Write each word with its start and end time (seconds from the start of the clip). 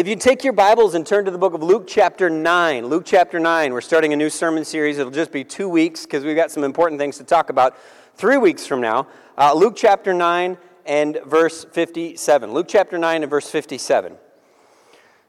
If 0.00 0.08
you 0.08 0.16
take 0.16 0.44
your 0.44 0.54
Bibles 0.54 0.94
and 0.94 1.06
turn 1.06 1.26
to 1.26 1.30
the 1.30 1.36
book 1.36 1.52
of 1.52 1.62
Luke, 1.62 1.84
chapter 1.86 2.30
9, 2.30 2.86
Luke, 2.86 3.02
chapter 3.04 3.38
9, 3.38 3.70
we're 3.70 3.82
starting 3.82 4.14
a 4.14 4.16
new 4.16 4.30
sermon 4.30 4.64
series. 4.64 4.96
It'll 4.96 5.12
just 5.12 5.30
be 5.30 5.44
two 5.44 5.68
weeks 5.68 6.06
because 6.06 6.24
we've 6.24 6.34
got 6.34 6.50
some 6.50 6.64
important 6.64 6.98
things 6.98 7.18
to 7.18 7.24
talk 7.24 7.50
about 7.50 7.76
three 8.14 8.38
weeks 8.38 8.66
from 8.66 8.80
now. 8.80 9.08
Uh, 9.36 9.52
Luke, 9.52 9.74
chapter 9.76 10.14
9 10.14 10.56
and 10.86 11.18
verse 11.26 11.64
57. 11.64 12.50
Luke, 12.50 12.64
chapter 12.66 12.96
9 12.96 13.24
and 13.24 13.28
verse 13.28 13.50
57. 13.50 14.16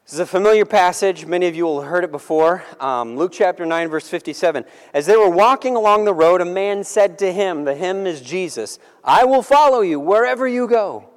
This 0.06 0.14
is 0.14 0.20
a 0.20 0.26
familiar 0.26 0.64
passage. 0.66 1.26
Many 1.26 1.48
of 1.48 1.56
you 1.58 1.66
will 1.66 1.82
have 1.82 1.90
heard 1.90 2.06
it 2.06 2.12
before. 2.14 2.64
Um, 2.80 3.18
Luke 3.18 3.34
chapter 3.34 3.66
9, 3.66 3.90
verse 3.90 4.08
57. 4.08 4.64
As 4.94 5.06
they 5.06 5.18
were 5.18 5.30
walking 5.30 5.76
along 5.76 6.06
the 6.06 6.14
road, 6.14 6.40
a 6.40 6.46
man 6.46 6.86
said 6.86 7.20
to 7.20 7.34
him, 7.34 7.66
The 7.66 7.76
him 7.76 8.08
is 8.08 8.22
Jesus, 8.22 8.80
I 9.04 9.26
will 9.26 9.44
follow 9.44 9.82
you 9.82 10.00
wherever 10.00 10.48
you 10.48 10.66
go. 10.66 11.11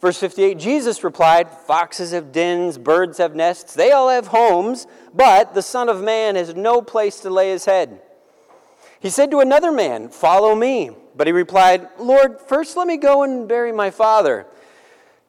Verse 0.00 0.18
58 0.18 0.58
Jesus 0.58 1.02
replied, 1.02 1.50
Foxes 1.50 2.12
have 2.12 2.32
dens, 2.32 2.78
birds 2.78 3.18
have 3.18 3.34
nests, 3.34 3.74
they 3.74 3.90
all 3.90 4.08
have 4.08 4.28
homes, 4.28 4.86
but 5.12 5.54
the 5.54 5.62
Son 5.62 5.88
of 5.88 6.02
Man 6.02 6.36
has 6.36 6.54
no 6.54 6.80
place 6.80 7.20
to 7.20 7.30
lay 7.30 7.50
his 7.50 7.64
head. 7.64 8.00
He 9.00 9.10
said 9.10 9.30
to 9.30 9.40
another 9.40 9.72
man, 9.72 10.08
Follow 10.08 10.54
me. 10.54 10.90
But 11.16 11.26
he 11.26 11.32
replied, 11.32 11.88
Lord, 11.98 12.40
first 12.40 12.76
let 12.76 12.86
me 12.86 12.96
go 12.96 13.24
and 13.24 13.48
bury 13.48 13.72
my 13.72 13.90
father. 13.90 14.46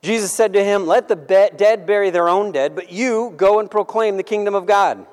Jesus 0.03 0.31
said 0.31 0.53
to 0.53 0.63
him, 0.63 0.85
Let 0.85 1.07
the 1.07 1.15
dead 1.15 1.88
bury 1.88 2.11
their 2.11 2.29
own 2.29 2.51
dead, 2.51 2.75
but 2.75 2.91
you 2.91 3.33
go 3.35 3.59
and 3.59 3.69
proclaim 3.69 4.15
the 4.15 4.23
kingdom 4.23 4.53
of 4.53 4.67
God. 4.67 5.05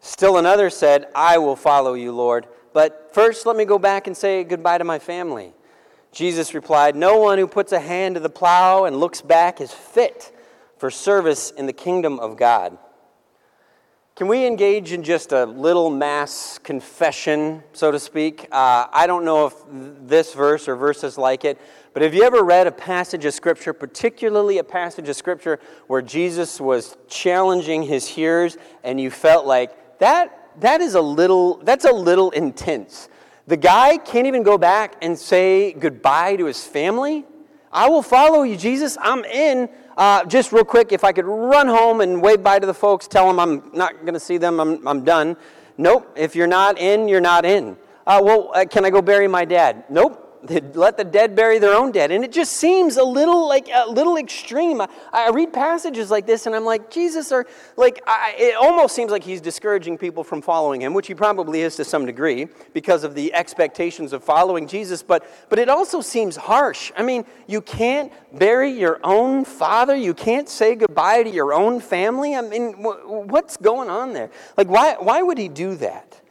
Still 0.00 0.38
another 0.38 0.70
said, 0.70 1.06
I 1.14 1.38
will 1.38 1.54
follow 1.54 1.94
you, 1.94 2.10
Lord, 2.10 2.48
but 2.72 3.10
first 3.14 3.46
let 3.46 3.54
me 3.54 3.64
go 3.64 3.78
back 3.78 4.08
and 4.08 4.16
say 4.16 4.42
goodbye 4.42 4.78
to 4.78 4.84
my 4.84 4.98
family. 4.98 5.54
Jesus 6.12 6.52
replied, 6.54 6.94
No 6.94 7.18
one 7.18 7.38
who 7.38 7.46
puts 7.46 7.72
a 7.72 7.80
hand 7.80 8.14
to 8.14 8.20
the 8.20 8.30
plow 8.30 8.84
and 8.84 8.96
looks 8.96 9.22
back 9.22 9.60
is 9.60 9.72
fit 9.72 10.36
for 10.76 10.90
service 10.90 11.50
in 11.50 11.66
the 11.66 11.72
kingdom 11.72 12.20
of 12.20 12.36
God. 12.36 12.76
Can 14.14 14.28
we 14.28 14.46
engage 14.46 14.92
in 14.92 15.02
just 15.02 15.32
a 15.32 15.46
little 15.46 15.88
mass 15.88 16.58
confession, 16.58 17.62
so 17.72 17.90
to 17.90 17.98
speak? 17.98 18.46
Uh, 18.52 18.86
I 18.92 19.06
don't 19.06 19.24
know 19.24 19.46
if 19.46 19.54
this 19.70 20.34
verse 20.34 20.68
or 20.68 20.76
verses 20.76 21.16
like 21.16 21.46
it, 21.46 21.58
but 21.94 22.02
have 22.02 22.12
you 22.12 22.22
ever 22.22 22.42
read 22.42 22.66
a 22.66 22.72
passage 22.72 23.24
of 23.24 23.32
Scripture, 23.32 23.72
particularly 23.72 24.58
a 24.58 24.64
passage 24.64 25.08
of 25.08 25.16
Scripture 25.16 25.60
where 25.86 26.02
Jesus 26.02 26.60
was 26.60 26.94
challenging 27.08 27.82
his 27.84 28.06
hearers 28.06 28.58
and 28.84 29.00
you 29.00 29.10
felt 29.10 29.46
like 29.46 29.98
that, 29.98 30.60
that 30.60 30.82
is 30.82 30.94
a 30.94 31.00
little, 31.00 31.56
that's 31.64 31.86
a 31.86 31.92
little 31.92 32.30
intense? 32.32 33.08
The 33.46 33.56
guy 33.56 33.98
can't 33.98 34.26
even 34.26 34.42
go 34.42 34.56
back 34.56 34.96
and 35.02 35.18
say 35.18 35.72
goodbye 35.72 36.36
to 36.36 36.46
his 36.46 36.64
family. 36.64 37.24
I 37.72 37.88
will 37.88 38.02
follow 38.02 38.42
you, 38.42 38.56
Jesus. 38.56 38.96
I'm 39.00 39.24
in. 39.24 39.68
Uh, 39.96 40.24
just 40.24 40.52
real 40.52 40.64
quick, 40.64 40.92
if 40.92 41.04
I 41.04 41.12
could 41.12 41.26
run 41.26 41.66
home 41.66 42.00
and 42.00 42.22
wave 42.22 42.42
bye 42.42 42.58
to 42.58 42.66
the 42.66 42.74
folks, 42.74 43.08
tell 43.08 43.26
them 43.26 43.40
I'm 43.40 43.70
not 43.74 44.00
going 44.02 44.14
to 44.14 44.20
see 44.20 44.38
them, 44.38 44.60
I'm, 44.60 44.86
I'm 44.86 45.04
done. 45.04 45.36
Nope. 45.76 46.12
If 46.16 46.36
you're 46.36 46.46
not 46.46 46.78
in, 46.78 47.08
you're 47.08 47.20
not 47.20 47.44
in. 47.44 47.76
Uh, 48.06 48.20
well, 48.22 48.52
uh, 48.54 48.64
can 48.64 48.84
I 48.84 48.90
go 48.90 49.02
bury 49.02 49.28
my 49.28 49.44
dad? 49.44 49.84
Nope 49.88 50.21
let 50.48 50.96
the 50.96 51.04
dead 51.04 51.36
bury 51.36 51.58
their 51.58 51.74
own 51.74 51.92
dead. 51.92 52.10
And 52.10 52.24
it 52.24 52.32
just 52.32 52.54
seems 52.54 52.96
a 52.96 53.04
little 53.04 53.48
like 53.48 53.68
a 53.72 53.88
little 53.88 54.16
extreme. 54.16 54.80
I, 54.80 54.88
I 55.12 55.30
read 55.30 55.52
passages 55.52 56.10
like 56.10 56.26
this 56.26 56.46
and 56.46 56.54
I'm 56.54 56.64
like, 56.64 56.90
Jesus, 56.90 57.30
or 57.30 57.46
like, 57.76 58.02
I, 58.06 58.34
it 58.38 58.56
almost 58.56 58.94
seems 58.94 59.10
like 59.10 59.22
he's 59.22 59.40
discouraging 59.40 59.98
people 59.98 60.24
from 60.24 60.42
following 60.42 60.82
him, 60.82 60.94
which 60.94 61.06
he 61.06 61.14
probably 61.14 61.60
is 61.60 61.76
to 61.76 61.84
some 61.84 62.06
degree 62.06 62.48
because 62.72 63.04
of 63.04 63.14
the 63.14 63.32
expectations 63.34 64.12
of 64.12 64.24
following 64.24 64.66
Jesus. 64.66 65.02
But, 65.02 65.24
but 65.48 65.58
it 65.58 65.68
also 65.68 66.00
seems 66.00 66.36
harsh. 66.36 66.90
I 66.96 67.02
mean, 67.02 67.24
you 67.46 67.60
can't 67.60 68.12
bury 68.36 68.70
your 68.70 68.98
own 69.04 69.44
father, 69.44 69.94
you 69.94 70.14
can't 70.14 70.48
say 70.48 70.74
goodbye 70.74 71.22
to 71.22 71.30
your 71.30 71.52
own 71.52 71.80
family. 71.80 72.34
I 72.34 72.40
mean, 72.40 72.72
wh- 72.74 73.26
what's 73.26 73.56
going 73.56 73.90
on 73.90 74.12
there? 74.12 74.30
Like, 74.56 74.68
why, 74.68 74.96
why 74.98 75.22
would 75.22 75.38
he 75.38 75.48
do 75.48 75.76
that? 75.76 76.21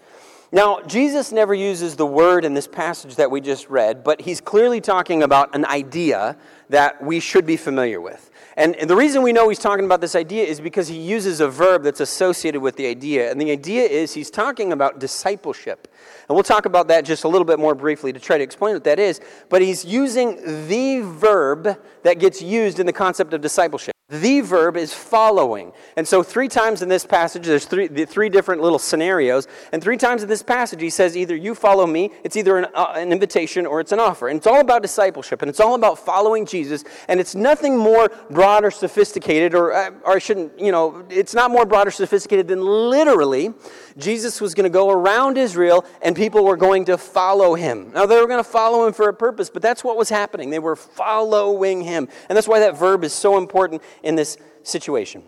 Now, 0.53 0.81
Jesus 0.81 1.31
never 1.31 1.53
uses 1.53 1.95
the 1.95 2.05
word 2.05 2.43
in 2.43 2.53
this 2.53 2.67
passage 2.67 3.15
that 3.15 3.31
we 3.31 3.39
just 3.39 3.69
read, 3.69 4.03
but 4.03 4.19
he's 4.19 4.41
clearly 4.41 4.81
talking 4.81 5.23
about 5.23 5.55
an 5.55 5.63
idea 5.63 6.35
that 6.67 7.01
we 7.01 7.21
should 7.21 7.45
be 7.45 7.55
familiar 7.55 8.01
with. 8.01 8.29
And 8.57 8.75
the 8.85 8.95
reason 8.97 9.21
we 9.21 9.31
know 9.31 9.47
he's 9.47 9.59
talking 9.59 9.85
about 9.85 10.01
this 10.01 10.13
idea 10.13 10.43
is 10.43 10.59
because 10.59 10.89
he 10.89 10.97
uses 10.97 11.39
a 11.39 11.47
verb 11.47 11.83
that's 11.83 12.01
associated 12.01 12.59
with 12.59 12.75
the 12.75 12.85
idea. 12.85 13.31
And 13.31 13.39
the 13.39 13.49
idea 13.49 13.83
is 13.83 14.13
he's 14.13 14.29
talking 14.29 14.73
about 14.73 14.99
discipleship. 14.99 15.87
And 16.27 16.35
we'll 16.35 16.43
talk 16.43 16.65
about 16.65 16.89
that 16.89 17.05
just 17.05 17.23
a 17.23 17.29
little 17.29 17.45
bit 17.45 17.57
more 17.57 17.73
briefly 17.73 18.11
to 18.11 18.19
try 18.19 18.37
to 18.37 18.43
explain 18.43 18.73
what 18.73 18.83
that 18.83 18.99
is. 18.99 19.21
But 19.47 19.61
he's 19.61 19.85
using 19.85 20.67
the 20.67 20.99
verb 20.99 21.79
that 22.03 22.19
gets 22.19 22.41
used 22.41 22.77
in 22.77 22.85
the 22.85 22.93
concept 22.93 23.33
of 23.33 23.39
discipleship. 23.39 23.95
The 24.11 24.41
verb 24.41 24.75
is 24.75 24.93
following. 24.93 25.71
And 25.95 26.05
so, 26.05 26.21
three 26.21 26.49
times 26.49 26.81
in 26.81 26.89
this 26.89 27.05
passage, 27.05 27.45
there's 27.45 27.63
three, 27.63 27.87
three 27.87 28.27
different 28.27 28.61
little 28.61 28.77
scenarios. 28.77 29.47
And 29.71 29.81
three 29.81 29.95
times 29.95 30.21
in 30.21 30.27
this 30.27 30.43
passage, 30.43 30.81
he 30.81 30.89
says, 30.89 31.15
either 31.15 31.33
you 31.33 31.55
follow 31.55 31.87
me, 31.87 32.11
it's 32.25 32.35
either 32.35 32.57
an, 32.57 32.65
uh, 32.75 32.91
an 32.97 33.13
invitation 33.13 33.65
or 33.65 33.79
it's 33.79 33.93
an 33.93 34.01
offer. 34.01 34.27
And 34.27 34.35
it's 34.35 34.47
all 34.47 34.59
about 34.59 34.81
discipleship, 34.81 35.41
and 35.41 35.47
it's 35.47 35.61
all 35.61 35.75
about 35.75 35.97
following 35.97 36.45
Jesus. 36.45 36.83
And 37.07 37.21
it's 37.21 37.35
nothing 37.35 37.77
more 37.77 38.11
broad 38.29 38.65
or 38.65 38.71
sophisticated, 38.71 39.55
or, 39.55 39.71
uh, 39.71 39.91
or 40.03 40.15
I 40.15 40.19
shouldn't, 40.19 40.59
you 40.59 40.73
know, 40.73 41.05
it's 41.09 41.33
not 41.33 41.49
more 41.49 41.65
broad 41.65 41.87
or 41.87 41.91
sophisticated 41.91 42.49
than 42.49 42.61
literally 42.61 43.53
Jesus 43.97 44.41
was 44.41 44.53
going 44.53 44.63
to 44.63 44.69
go 44.69 44.89
around 44.89 45.37
Israel 45.37 45.85
and 46.01 46.15
people 46.15 46.43
were 46.43 46.57
going 46.57 46.85
to 46.85 46.97
follow 46.97 47.55
him. 47.55 47.91
Now, 47.93 48.05
they 48.05 48.19
were 48.19 48.27
going 48.27 48.43
to 48.43 48.49
follow 48.49 48.87
him 48.87 48.93
for 48.93 49.09
a 49.09 49.13
purpose, 49.13 49.49
but 49.49 49.61
that's 49.61 49.83
what 49.83 49.97
was 49.97 50.09
happening. 50.09 50.49
They 50.49 50.59
were 50.59 50.75
following 50.75 51.81
him. 51.81 52.07
And 52.29 52.35
that's 52.35 52.47
why 52.47 52.59
that 52.59 52.77
verb 52.77 53.03
is 53.03 53.13
so 53.13 53.37
important 53.37 53.81
in 54.03 54.15
this 54.15 54.37
situation. 54.63 55.23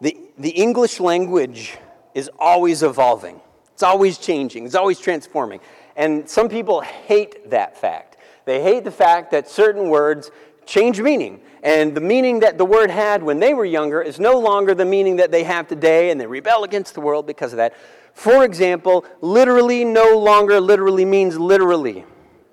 The, 0.00 0.16
the 0.38 0.50
English 0.50 1.00
language 1.00 1.76
is 2.14 2.30
always 2.38 2.82
evolving, 2.82 3.40
it's 3.72 3.82
always 3.82 4.18
changing, 4.18 4.66
it's 4.66 4.74
always 4.74 4.98
transforming. 4.98 5.60
And 5.96 6.28
some 6.28 6.48
people 6.48 6.80
hate 6.80 7.50
that 7.50 7.76
fact. 7.76 8.16
They 8.44 8.62
hate 8.62 8.84
the 8.84 8.90
fact 8.90 9.32
that 9.32 9.48
certain 9.48 9.90
words 9.90 10.30
change 10.64 11.00
meaning. 11.00 11.40
And 11.62 11.94
the 11.94 12.00
meaning 12.00 12.40
that 12.40 12.58
the 12.58 12.64
word 12.64 12.90
had 12.90 13.22
when 13.22 13.40
they 13.40 13.54
were 13.54 13.64
younger 13.64 14.00
is 14.00 14.20
no 14.20 14.38
longer 14.38 14.74
the 14.74 14.84
meaning 14.84 15.16
that 15.16 15.30
they 15.30 15.44
have 15.44 15.66
today, 15.66 16.10
and 16.10 16.20
they 16.20 16.26
rebel 16.26 16.64
against 16.64 16.94
the 16.94 17.00
world 17.00 17.26
because 17.26 17.52
of 17.52 17.56
that. 17.56 17.74
For 18.14 18.44
example, 18.44 19.04
literally 19.20 19.84
no 19.84 20.18
longer 20.18 20.60
literally 20.60 21.04
means 21.04 21.38
literally. 21.38 22.04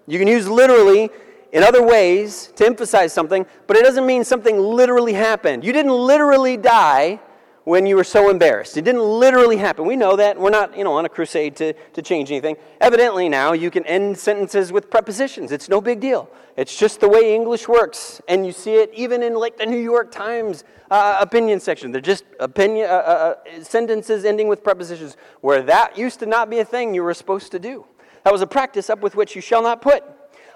You 0.07 0.19
can 0.19 0.27
use 0.27 0.47
literally 0.47 1.09
in 1.51 1.63
other 1.63 1.83
ways 1.83 2.51
to 2.55 2.65
emphasize 2.65 3.13
something, 3.13 3.45
but 3.65 3.77
it 3.77 3.83
doesn't 3.83 4.05
mean 4.05 4.23
something 4.23 4.59
literally 4.59 5.13
happened. 5.13 5.63
You 5.63 5.73
didn't 5.73 5.93
literally 5.93 6.57
die 6.57 7.19
when 7.65 7.87
you 7.87 7.95
were 7.95 8.03
so 8.03 8.29
embarrassed. 8.29 8.77
It 8.77 8.83
didn't 8.83 9.01
literally 9.03 9.57
happen. 9.57 9.85
We 9.85 9.95
know 9.95 10.15
that. 10.15 10.39
We're 10.39 10.51
not, 10.51 10.77
you 10.77 10.83
know, 10.83 10.93
on 10.93 11.05
a 11.05 11.09
crusade 11.09 11.55
to, 11.57 11.73
to 11.73 12.01
change 12.01 12.31
anything. 12.31 12.55
Evidently 12.79 13.27
now 13.27 13.53
you 13.53 13.69
can 13.71 13.85
end 13.87 14.17
sentences 14.17 14.71
with 14.71 14.89
prepositions. 14.89 15.51
It's 15.51 15.67
no 15.67 15.81
big 15.81 15.99
deal. 15.99 16.29
It's 16.55 16.77
just 16.77 16.99
the 16.99 17.09
way 17.09 17.35
English 17.35 17.67
works. 17.67 18.21
And 18.27 18.45
you 18.45 18.51
see 18.51 18.75
it 18.75 18.91
even 18.93 19.23
in 19.23 19.33
like 19.33 19.57
the 19.57 19.65
New 19.65 19.79
York 19.79 20.11
Times 20.11 20.63
uh, 20.91 21.17
opinion 21.19 21.59
section. 21.59 21.91
They're 21.91 22.01
just 22.01 22.23
opinion, 22.39 22.87
uh, 22.87 22.93
uh, 22.93 23.35
uh 23.57 23.63
sentences 23.63 24.25
ending 24.25 24.47
with 24.47 24.63
prepositions 24.63 25.17
where 25.41 25.63
that 25.63 25.97
used 25.97 26.19
to 26.19 26.27
not 26.27 26.51
be 26.51 26.59
a 26.59 26.65
thing 26.65 26.93
you 26.93 27.03
were 27.03 27.15
supposed 27.15 27.51
to 27.51 27.59
do. 27.59 27.85
That 28.23 28.31
was 28.31 28.43
a 28.43 28.47
practice 28.47 28.91
up 28.91 29.01
with 29.01 29.15
which 29.15 29.35
you 29.35 29.41
shall 29.41 29.63
not 29.63 29.81
put. 29.81 30.03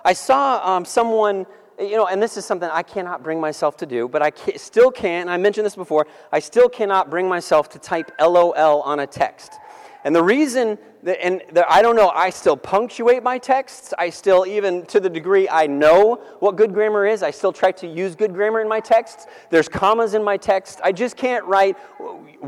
I 0.06 0.14
saw 0.14 0.62
um, 0.64 0.86
someone 0.86 1.46
you 1.80 1.96
know, 1.96 2.08
and 2.08 2.22
this 2.22 2.38
is 2.38 2.46
something 2.46 2.70
I 2.70 2.84
cannot 2.84 3.24
bring 3.24 3.40
myself 3.40 3.78
to 3.78 3.86
do, 3.86 4.08
but 4.08 4.22
I 4.22 4.32
can, 4.32 4.58
still 4.58 4.92
can, 4.92 5.30
I 5.30 5.38
mentioned 5.38 5.66
this 5.66 5.76
before, 5.76 6.08
I 6.32 6.40
still 6.40 6.68
cannot 6.68 7.10
bring 7.10 7.28
myself 7.28 7.70
to 7.70 7.80
type 7.80 8.12
LOL 8.20 8.82
on 8.82 9.00
a 9.00 9.08
text. 9.08 9.54
And 10.06 10.16
the 10.16 10.24
reason, 10.24 10.78
that, 11.04 11.22
and 11.24 11.42
the, 11.52 11.70
I 11.70 11.82
don't 11.82 11.98
know, 11.98 12.10
I 12.10 12.30
still 12.30 12.56
punctuate 12.56 13.22
my 13.22 13.38
texts. 13.38 13.94
I 13.98 14.10
still, 14.10 14.46
even 14.46 14.86
to 14.88 15.00
the 15.02 15.10
degree 15.10 15.50
I 15.50 15.68
know 15.68 16.16
what 16.40 16.56
good 16.56 16.74
grammar 16.74 17.06
is, 17.06 17.22
I 17.22 17.32
still 17.32 17.52
try 17.52 17.74
to 17.74 17.88
use 17.88 18.16
good 18.16 18.34
grammar 18.34 18.62
in 18.62 18.70
my 18.70 18.80
texts. 18.80 19.28
There's 19.50 19.68
commas 19.68 20.14
in 20.14 20.24
my 20.24 20.38
text. 20.38 20.80
I 20.84 20.94
just 20.94 21.18
can't 21.18 21.44
write 21.46 21.78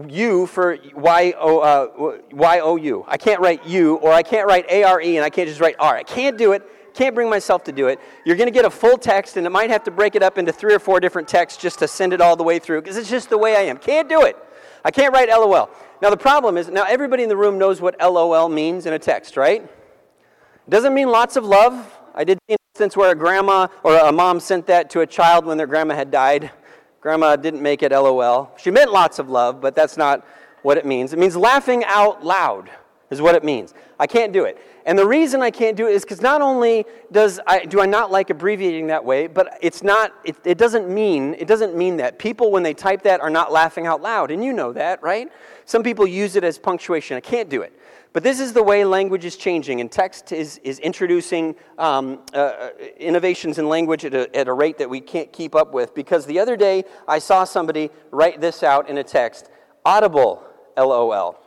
you 0.08 0.48
for 0.48 0.78
Y-O, 0.96 1.60
uh, 1.60 2.20
Y-O-U. 2.32 3.06
I 3.08 3.18
can't 3.18 3.42
write 3.42 3.66
you, 3.66 3.96
or 3.96 4.14
I 4.14 4.24
can't 4.24 4.48
write 4.48 4.66
A-R-E, 4.70 5.18
and 5.18 5.26
I 5.26 5.30
can't 5.30 5.50
just 5.50 5.60
write 5.60 5.76
R. 5.78 5.98
I 5.98 6.04
can't 6.04 6.38
do 6.38 6.54
it 6.54 6.64
can't 6.94 7.16
bring 7.16 7.30
myself 7.30 7.64
to 7.66 7.72
do 7.72 7.88
it. 7.88 8.00
You're 8.26 8.36
going 8.36 8.48
to 8.48 8.54
get 8.54 8.66
a 8.66 8.70
full 8.70 8.98
text, 8.98 9.38
and 9.38 9.46
it 9.46 9.50
might 9.50 9.70
have 9.70 9.84
to 9.86 9.92
break 9.92 10.16
it 10.16 10.24
up 10.24 10.38
into 10.38 10.52
three 10.52 10.74
or 10.74 10.80
four 10.80 11.00
different 11.00 11.28
texts 11.28 11.62
just 11.62 11.80
to 11.80 11.88
send 11.88 12.14
it 12.14 12.22
all 12.22 12.36
the 12.36 12.44
way 12.44 12.60
through 12.60 12.82
because 12.82 12.98
it's 12.98 13.10
just 13.10 13.30
the 13.30 13.38
way 13.38 13.56
I 13.56 13.62
am. 13.62 13.78
Can't 13.78 14.10
do 14.10 14.24
it. 14.24 14.38
I 14.84 14.92
can't 14.92 15.14
write 15.14 15.30
LOL. 15.30 15.70
Now, 16.02 16.10
the 16.10 16.18
problem 16.18 16.58
is 16.58 16.68
now 16.70 16.84
everybody 16.84 17.24
in 17.24 17.30
the 17.30 17.38
room 17.38 17.58
knows 17.58 17.82
what 17.82 17.96
LOL 18.00 18.50
means 18.50 18.86
in 18.86 18.94
a 18.94 19.00
text, 19.00 19.38
right? 19.38 19.64
It 19.64 20.70
doesn't 20.70 20.94
mean 20.94 21.10
lots 21.10 21.36
of 21.36 21.46
love. 21.46 22.00
I 22.16 22.24
did 22.24 22.40
see 22.48 22.54
an 22.54 22.60
instance 22.74 22.98
where 22.98 23.12
a 23.12 23.16
grandma 23.16 23.68
or 23.84 23.96
a 23.98 24.12
mom 24.12 24.40
sent 24.40 24.68
that 24.68 24.90
to 24.92 25.02
a 25.02 25.08
child 25.08 25.46
when 25.46 25.58
their 25.58 25.68
grandma 25.68 25.96
had 25.96 26.12
died. 26.12 26.52
Grandma 27.00 27.36
didn't 27.36 27.62
make 27.62 27.84
it 27.84 27.92
LOL. 27.92 28.52
She 28.58 28.72
meant 28.72 28.92
lots 28.92 29.20
of 29.20 29.30
love, 29.30 29.62
but 29.62 29.76
that's 29.76 29.98
not 29.98 30.26
what 30.62 30.78
it 30.78 30.86
means. 30.86 31.14
It 31.14 31.20
means 31.20 31.36
laughing 31.36 31.84
out 31.86 32.24
loud. 32.24 32.70
is 33.10 33.22
what 33.22 33.36
it 33.36 33.44
means. 33.44 33.74
I 34.00 34.08
can't 34.08 34.32
do 34.34 34.46
it. 34.46 34.58
And 34.86 34.98
the 34.98 35.06
reason 35.08 35.42
I 35.42 35.52
can't 35.52 35.78
do 35.78 35.88
it 35.88 35.94
is 35.94 36.04
because 36.04 36.22
not 36.22 36.42
only 36.42 36.86
does 37.12 37.40
I, 37.46 37.66
do 37.66 37.82
I 37.82 37.86
not 37.86 38.12
like 38.12 38.30
abbreviating 38.30 38.88
that 38.88 39.04
way, 39.06 39.28
but 39.28 39.58
it's 39.62 39.84
not, 39.84 40.14
it, 40.24 40.36
it 40.44 40.58
doesn't 40.58 40.90
mean, 40.90 41.36
it 41.38 41.48
doesn't 41.48 41.76
mean 41.76 41.98
that. 41.98 42.18
People, 42.18 42.52
when 42.52 42.64
they 42.64 42.74
type 42.74 43.04
that, 43.04 43.22
are 43.22 43.30
not 43.30 43.52
laughing 43.52 43.86
out 43.86 44.02
loud. 44.02 44.32
And 44.32 44.44
you 44.44 44.54
know 44.54 44.74
that, 44.74 45.02
right? 45.04 45.32
Some 45.66 45.84
people 45.84 46.08
use 46.08 46.36
it 46.36 46.44
as 46.44 46.58
punctuation. 46.58 47.18
I 47.18 47.22
can't 47.22 47.50
do 47.50 47.62
it. 47.62 47.78
But 48.14 48.24
this 48.24 48.42
is 48.42 48.52
the 48.52 48.64
way 48.64 48.84
language 48.84 49.24
is 49.24 49.38
changing, 49.38 49.80
and 49.80 49.90
text 49.90 50.34
is, 50.34 50.58
is 50.64 50.80
introducing 50.80 51.56
um, 51.78 52.20
uh, 52.34 52.38
uh, 52.38 52.70
innovations 52.98 53.58
in 53.58 53.70
language 53.70 54.04
at 54.04 54.14
a, 54.14 54.36
at 54.36 54.50
a 54.50 54.54
rate 54.54 54.78
that 54.80 54.90
we 54.90 55.00
can't 55.00 55.32
keep 55.32 55.56
up 55.56 55.74
with. 55.74 55.96
Because 55.96 56.26
the 56.26 56.38
other 56.38 56.58
day, 56.58 56.84
I 57.08 57.20
saw 57.20 57.46
somebody 57.46 57.90
write 58.12 58.42
this 58.42 58.64
out 58.64 58.90
in 58.90 58.98
a 58.98 59.04
text 59.04 59.50
audible, 59.86 60.44
LOL. 60.78 61.40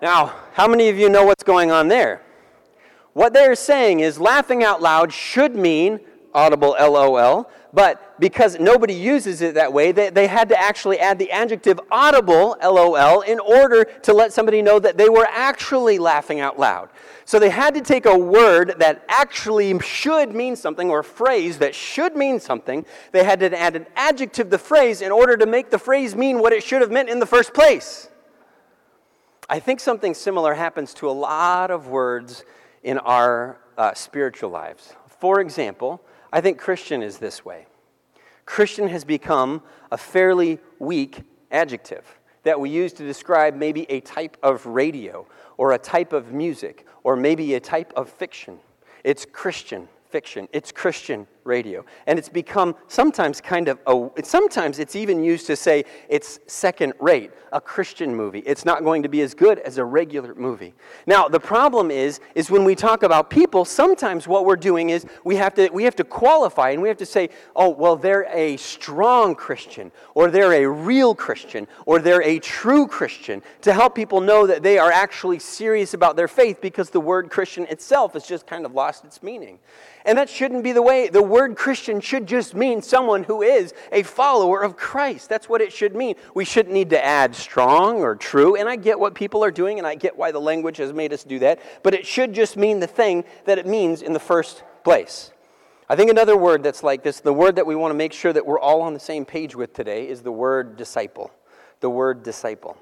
Now, 0.00 0.34
how 0.52 0.68
many 0.68 0.88
of 0.88 0.98
you 0.98 1.08
know 1.08 1.24
what's 1.24 1.42
going 1.42 1.70
on 1.70 1.88
there? 1.88 2.22
What 3.14 3.32
they're 3.32 3.56
saying 3.56 4.00
is 4.00 4.20
laughing 4.20 4.62
out 4.62 4.80
loud 4.80 5.12
should 5.12 5.56
mean 5.56 5.98
audible 6.32 6.76
LOL, 6.78 7.50
but 7.72 8.18
because 8.20 8.60
nobody 8.60 8.94
uses 8.94 9.42
it 9.42 9.54
that 9.54 9.72
way, 9.72 9.90
they, 9.90 10.10
they 10.10 10.26
had 10.28 10.48
to 10.50 10.58
actually 10.60 11.00
add 11.00 11.18
the 11.18 11.30
adjective 11.32 11.80
audible, 11.90 12.56
LOL, 12.62 13.22
in 13.22 13.40
order 13.40 13.84
to 14.02 14.12
let 14.12 14.32
somebody 14.32 14.62
know 14.62 14.78
that 14.78 14.96
they 14.96 15.08
were 15.08 15.26
actually 15.30 15.98
laughing 15.98 16.38
out 16.38 16.58
loud. 16.58 16.90
So 17.24 17.38
they 17.38 17.50
had 17.50 17.74
to 17.74 17.80
take 17.80 18.06
a 18.06 18.16
word 18.16 18.76
that 18.78 19.04
actually 19.08 19.78
should 19.80 20.34
mean 20.34 20.54
something, 20.54 20.88
or 20.88 21.00
a 21.00 21.04
phrase 21.04 21.58
that 21.58 21.74
should 21.74 22.14
mean 22.14 22.38
something. 22.38 22.86
They 23.12 23.24
had 23.24 23.40
to 23.40 23.58
add 23.58 23.74
an 23.74 23.86
adjective 23.96 24.44
to 24.46 24.50
the 24.50 24.58
phrase 24.58 25.02
in 25.02 25.10
order 25.10 25.36
to 25.36 25.46
make 25.46 25.70
the 25.70 25.78
phrase 25.78 26.14
mean 26.14 26.38
what 26.38 26.52
it 26.52 26.62
should 26.62 26.82
have 26.82 26.92
meant 26.92 27.08
in 27.08 27.18
the 27.18 27.26
first 27.26 27.52
place. 27.52 28.08
I 29.50 29.60
think 29.60 29.80
something 29.80 30.12
similar 30.12 30.52
happens 30.52 30.92
to 30.94 31.08
a 31.08 31.12
lot 31.12 31.70
of 31.70 31.88
words 31.88 32.44
in 32.82 32.98
our 32.98 33.58
uh, 33.78 33.94
spiritual 33.94 34.50
lives. 34.50 34.92
For 35.06 35.40
example, 35.40 36.02
I 36.30 36.42
think 36.42 36.58
Christian 36.58 37.02
is 37.02 37.16
this 37.16 37.46
way. 37.46 37.66
Christian 38.44 38.88
has 38.88 39.04
become 39.04 39.62
a 39.90 39.96
fairly 39.96 40.58
weak 40.78 41.22
adjective 41.50 42.04
that 42.42 42.60
we 42.60 42.68
use 42.68 42.92
to 42.94 43.04
describe 43.04 43.54
maybe 43.54 43.90
a 43.90 44.00
type 44.00 44.36
of 44.42 44.66
radio 44.66 45.26
or 45.56 45.72
a 45.72 45.78
type 45.78 46.12
of 46.12 46.32
music 46.32 46.86
or 47.02 47.16
maybe 47.16 47.54
a 47.54 47.60
type 47.60 47.92
of 47.96 48.10
fiction. 48.10 48.58
It's 49.02 49.24
Christian 49.24 49.88
fiction. 50.10 50.48
It's 50.52 50.72
Christian 50.72 51.26
radio. 51.48 51.84
And 52.06 52.18
it's 52.18 52.28
become 52.28 52.76
sometimes 52.86 53.40
kind 53.40 53.66
of 53.68 53.80
a, 53.86 54.22
sometimes 54.22 54.78
it's 54.78 54.94
even 54.94 55.24
used 55.24 55.46
to 55.46 55.56
say 55.56 55.84
it's 56.08 56.38
second 56.46 56.92
rate, 57.00 57.32
a 57.52 57.60
Christian 57.60 58.14
movie. 58.14 58.40
It's 58.40 58.64
not 58.64 58.84
going 58.84 59.02
to 59.02 59.08
be 59.08 59.22
as 59.22 59.34
good 59.34 59.58
as 59.60 59.78
a 59.78 59.84
regular 59.84 60.34
movie. 60.34 60.74
Now, 61.06 61.26
the 61.26 61.40
problem 61.40 61.90
is, 61.90 62.20
is 62.34 62.50
when 62.50 62.64
we 62.64 62.74
talk 62.74 63.02
about 63.02 63.30
people, 63.30 63.64
sometimes 63.64 64.28
what 64.28 64.44
we're 64.44 64.56
doing 64.56 64.90
is 64.90 65.06
we 65.24 65.36
have 65.36 65.54
to, 65.54 65.68
we 65.70 65.84
have 65.84 65.96
to 65.96 66.04
qualify 66.04 66.70
and 66.70 66.82
we 66.82 66.88
have 66.88 66.98
to 66.98 67.06
say, 67.06 67.30
oh, 67.56 67.70
well, 67.70 67.96
they're 67.96 68.28
a 68.32 68.56
strong 68.58 69.34
Christian, 69.34 69.90
or 70.14 70.30
they're 70.30 70.52
a 70.52 70.66
real 70.66 71.14
Christian, 71.14 71.66
or 71.86 71.98
they're 71.98 72.22
a 72.22 72.38
true 72.38 72.86
Christian, 72.86 73.42
to 73.62 73.72
help 73.72 73.94
people 73.94 74.20
know 74.20 74.46
that 74.46 74.62
they 74.62 74.78
are 74.78 74.92
actually 74.92 75.38
serious 75.38 75.94
about 75.94 76.16
their 76.16 76.28
faith 76.28 76.60
because 76.60 76.90
the 76.90 77.00
word 77.00 77.30
Christian 77.30 77.64
itself 77.66 78.12
has 78.12 78.26
just 78.26 78.46
kind 78.46 78.66
of 78.66 78.74
lost 78.74 79.04
its 79.04 79.22
meaning. 79.22 79.58
And 80.04 80.18
that 80.18 80.28
shouldn't 80.28 80.64
be 80.64 80.72
the 80.72 80.82
way. 80.82 81.08
The 81.08 81.22
word 81.22 81.37
Christian 81.46 82.00
should 82.00 82.26
just 82.26 82.54
mean 82.54 82.82
someone 82.82 83.22
who 83.22 83.42
is 83.42 83.72
a 83.92 84.02
follower 84.02 84.62
of 84.62 84.76
Christ. 84.76 85.28
That's 85.28 85.48
what 85.48 85.60
it 85.60 85.72
should 85.72 85.94
mean. 85.94 86.16
We 86.34 86.44
shouldn't 86.44 86.74
need 86.74 86.90
to 86.90 87.04
add 87.04 87.34
strong 87.34 88.00
or 88.00 88.16
true. 88.16 88.56
And 88.56 88.68
I 88.68 88.76
get 88.76 88.98
what 88.98 89.14
people 89.14 89.44
are 89.44 89.50
doing, 89.50 89.78
and 89.78 89.86
I 89.86 89.94
get 89.94 90.16
why 90.16 90.32
the 90.32 90.40
language 90.40 90.78
has 90.78 90.92
made 90.92 91.12
us 91.12 91.22
do 91.22 91.38
that. 91.38 91.60
But 91.82 91.94
it 91.94 92.06
should 92.06 92.32
just 92.32 92.56
mean 92.56 92.80
the 92.80 92.86
thing 92.86 93.24
that 93.44 93.58
it 93.58 93.66
means 93.66 94.02
in 94.02 94.12
the 94.12 94.20
first 94.20 94.64
place. 94.82 95.30
I 95.88 95.96
think 95.96 96.10
another 96.10 96.36
word 96.36 96.62
that's 96.62 96.82
like 96.82 97.02
this, 97.02 97.20
the 97.20 97.32
word 97.32 97.56
that 97.56 97.66
we 97.66 97.76
want 97.76 97.90
to 97.92 97.96
make 97.96 98.12
sure 98.12 98.32
that 98.32 98.44
we're 98.44 98.58
all 98.58 98.82
on 98.82 98.92
the 98.92 99.00
same 99.00 99.24
page 99.24 99.54
with 99.54 99.72
today, 99.72 100.08
is 100.08 100.22
the 100.22 100.32
word 100.32 100.76
disciple. 100.76 101.30
The 101.80 101.90
word 101.90 102.22
disciple. 102.22 102.76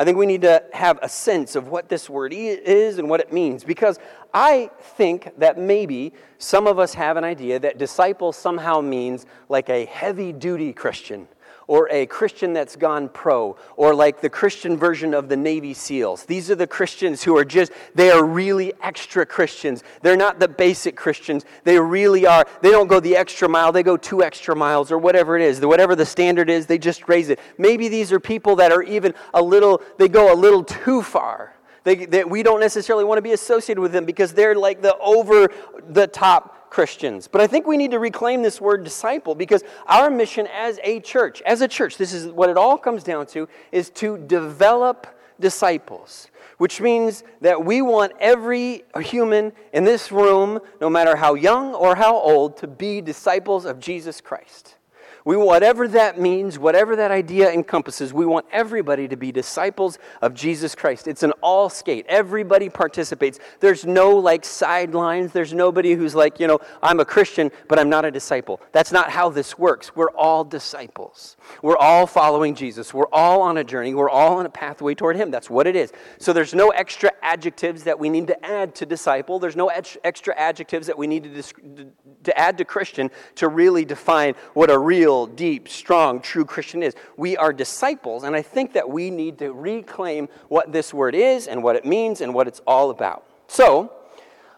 I 0.00 0.04
think 0.04 0.16
we 0.16 0.24
need 0.24 0.40
to 0.40 0.62
have 0.72 0.98
a 1.02 1.10
sense 1.10 1.56
of 1.56 1.68
what 1.68 1.90
this 1.90 2.08
word 2.08 2.32
is 2.32 2.96
and 2.98 3.10
what 3.10 3.20
it 3.20 3.34
means 3.34 3.64
because 3.64 3.98
I 4.32 4.70
think 4.96 5.28
that 5.36 5.58
maybe 5.58 6.14
some 6.38 6.66
of 6.66 6.78
us 6.78 6.94
have 6.94 7.18
an 7.18 7.24
idea 7.24 7.58
that 7.58 7.76
disciple 7.76 8.32
somehow 8.32 8.80
means 8.80 9.26
like 9.50 9.68
a 9.68 9.84
heavy 9.84 10.32
duty 10.32 10.72
Christian 10.72 11.28
or 11.70 11.88
a 11.92 12.04
Christian 12.06 12.52
that's 12.52 12.74
gone 12.74 13.08
pro, 13.08 13.56
or 13.76 13.94
like 13.94 14.20
the 14.20 14.28
Christian 14.28 14.76
version 14.76 15.14
of 15.14 15.28
the 15.28 15.36
Navy 15.36 15.72
SEALs. 15.72 16.24
These 16.24 16.50
are 16.50 16.56
the 16.56 16.66
Christians 16.66 17.22
who 17.22 17.38
are 17.38 17.44
just, 17.44 17.70
they 17.94 18.10
are 18.10 18.24
really 18.24 18.72
extra 18.82 19.24
Christians. 19.24 19.84
They're 20.02 20.16
not 20.16 20.40
the 20.40 20.48
basic 20.48 20.96
Christians. 20.96 21.44
They 21.62 21.78
really 21.78 22.26
are. 22.26 22.44
They 22.60 22.72
don't 22.72 22.88
go 22.88 22.98
the 22.98 23.14
extra 23.14 23.48
mile, 23.48 23.70
they 23.70 23.84
go 23.84 23.96
two 23.96 24.20
extra 24.20 24.56
miles, 24.56 24.90
or 24.90 24.98
whatever 24.98 25.36
it 25.36 25.42
is. 25.42 25.60
Whatever 25.60 25.94
the 25.94 26.04
standard 26.04 26.50
is, 26.50 26.66
they 26.66 26.76
just 26.76 27.08
raise 27.08 27.28
it. 27.28 27.38
Maybe 27.56 27.86
these 27.86 28.10
are 28.10 28.18
people 28.18 28.56
that 28.56 28.72
are 28.72 28.82
even 28.82 29.14
a 29.32 29.40
little, 29.40 29.80
they 29.96 30.08
go 30.08 30.34
a 30.34 30.34
little 30.34 30.64
too 30.64 31.02
far. 31.02 31.54
They, 31.84 32.04
they, 32.04 32.24
we 32.24 32.42
don't 32.42 32.58
necessarily 32.58 33.04
want 33.04 33.18
to 33.18 33.22
be 33.22 33.32
associated 33.32 33.80
with 33.80 33.92
them 33.92 34.04
because 34.04 34.32
they're 34.32 34.56
like 34.56 34.82
the 34.82 34.96
over 34.98 35.52
the 35.88 36.08
top 36.08 36.59
Christians. 36.70 37.28
But 37.28 37.40
I 37.40 37.46
think 37.46 37.66
we 37.66 37.76
need 37.76 37.90
to 37.90 37.98
reclaim 37.98 38.42
this 38.42 38.60
word 38.60 38.84
disciple 38.84 39.34
because 39.34 39.62
our 39.86 40.08
mission 40.08 40.46
as 40.46 40.78
a 40.82 41.00
church, 41.00 41.42
as 41.42 41.60
a 41.60 41.68
church, 41.68 41.98
this 41.98 42.14
is 42.14 42.28
what 42.28 42.48
it 42.48 42.56
all 42.56 42.78
comes 42.78 43.02
down 43.02 43.26
to, 43.28 43.48
is 43.72 43.90
to 43.90 44.16
develop 44.16 45.06
disciples, 45.40 46.28
which 46.58 46.80
means 46.80 47.24
that 47.40 47.64
we 47.64 47.82
want 47.82 48.12
every 48.20 48.84
human 49.00 49.52
in 49.72 49.84
this 49.84 50.12
room, 50.12 50.60
no 50.80 50.88
matter 50.88 51.16
how 51.16 51.34
young 51.34 51.74
or 51.74 51.96
how 51.96 52.14
old, 52.16 52.56
to 52.58 52.66
be 52.66 53.00
disciples 53.00 53.64
of 53.64 53.80
Jesus 53.80 54.20
Christ. 54.20 54.76
We, 55.24 55.36
whatever 55.36 55.86
that 55.88 56.18
means, 56.18 56.58
whatever 56.58 56.96
that 56.96 57.10
idea 57.10 57.52
encompasses, 57.52 58.12
we 58.12 58.24
want 58.24 58.46
everybody 58.50 59.08
to 59.08 59.16
be 59.16 59.32
disciples 59.32 59.98
of 60.22 60.34
Jesus 60.34 60.74
Christ. 60.74 61.06
It's 61.06 61.22
an 61.22 61.32
all 61.42 61.68
skate. 61.68 62.06
Everybody 62.08 62.68
participates. 62.68 63.38
There's 63.60 63.84
no 63.84 64.16
like 64.16 64.44
sidelines. 64.44 65.32
There's 65.32 65.52
nobody 65.52 65.94
who's 65.94 66.14
like, 66.14 66.40
you 66.40 66.46
know, 66.46 66.58
I'm 66.82 67.00
a 67.00 67.04
Christian, 67.04 67.50
but 67.68 67.78
I'm 67.78 67.88
not 67.88 68.04
a 68.04 68.10
disciple. 68.10 68.60
That's 68.72 68.92
not 68.92 69.10
how 69.10 69.28
this 69.28 69.58
works. 69.58 69.94
We're 69.94 70.10
all 70.10 70.44
disciples. 70.44 71.36
We're 71.62 71.76
all 71.76 72.06
following 72.06 72.54
Jesus. 72.54 72.94
We're 72.94 73.08
all 73.12 73.42
on 73.42 73.58
a 73.58 73.64
journey. 73.64 73.94
We're 73.94 74.10
all 74.10 74.38
on 74.38 74.46
a 74.46 74.50
pathway 74.50 74.94
toward 74.94 75.16
Him. 75.16 75.30
That's 75.30 75.50
what 75.50 75.66
it 75.66 75.76
is. 75.76 75.92
So 76.18 76.32
there's 76.32 76.54
no 76.54 76.70
extra 76.70 77.12
adjectives 77.22 77.84
that 77.84 77.98
we 77.98 78.08
need 78.08 78.26
to 78.28 78.44
add 78.44 78.74
to 78.76 78.86
disciple. 78.86 79.38
There's 79.38 79.56
no 79.56 79.68
extra 79.68 80.34
adjectives 80.38 80.86
that 80.86 80.96
we 80.96 81.06
need 81.06 81.24
to, 81.24 81.92
to 82.24 82.38
add 82.38 82.58
to 82.58 82.64
Christian 82.64 83.10
to 83.36 83.48
really 83.48 83.84
define 83.84 84.34
what 84.54 84.70
a 84.70 84.78
real 84.78 85.19
real, 85.26 85.34
deep, 85.34 85.68
strong, 85.68 86.20
true 86.20 86.44
Christian 86.44 86.82
is. 86.82 86.94
We 87.16 87.36
are 87.36 87.52
disciples, 87.52 88.24
and 88.24 88.34
I 88.34 88.42
think 88.42 88.72
that 88.72 88.88
we 88.88 89.10
need 89.10 89.38
to 89.38 89.52
reclaim 89.52 90.28
what 90.48 90.72
this 90.72 90.94
word 90.94 91.14
is 91.14 91.46
and 91.46 91.62
what 91.62 91.76
it 91.76 91.84
means 91.84 92.20
and 92.20 92.34
what 92.34 92.48
it's 92.48 92.60
all 92.66 92.90
about. 92.90 93.26
So, 93.48 93.92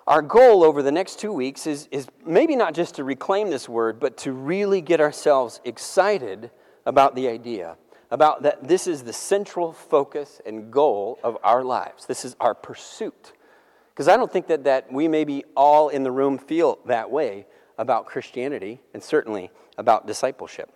our 0.06 0.22
goal 0.22 0.64
over 0.64 0.82
the 0.82 0.92
next 0.92 1.20
two 1.20 1.32
weeks 1.32 1.66
is, 1.66 1.88
is 1.90 2.08
maybe 2.26 2.56
not 2.56 2.74
just 2.74 2.96
to 2.96 3.04
reclaim 3.04 3.50
this 3.50 3.68
word, 3.68 4.00
but 4.00 4.16
to 4.18 4.32
really 4.32 4.80
get 4.80 5.00
ourselves 5.00 5.60
excited 5.64 6.50
about 6.84 7.14
the 7.14 7.28
idea, 7.28 7.76
about 8.10 8.42
that 8.42 8.66
this 8.66 8.86
is 8.86 9.04
the 9.04 9.12
central 9.12 9.72
focus 9.72 10.40
and 10.44 10.72
goal 10.72 11.18
of 11.22 11.38
our 11.44 11.62
lives. 11.62 12.06
This 12.06 12.24
is 12.24 12.34
our 12.40 12.54
pursuit. 12.54 13.32
Because 13.94 14.08
I 14.08 14.16
don't 14.16 14.32
think 14.32 14.48
that, 14.48 14.64
that 14.64 14.92
we 14.92 15.06
maybe 15.06 15.44
all 15.56 15.88
in 15.88 16.02
the 16.02 16.10
room 16.10 16.38
feel 16.38 16.78
that 16.86 17.10
way 17.10 17.46
about 17.78 18.06
Christianity, 18.06 18.80
and 18.94 19.02
certainly 19.02 19.50
about 19.78 20.06
discipleship. 20.06 20.70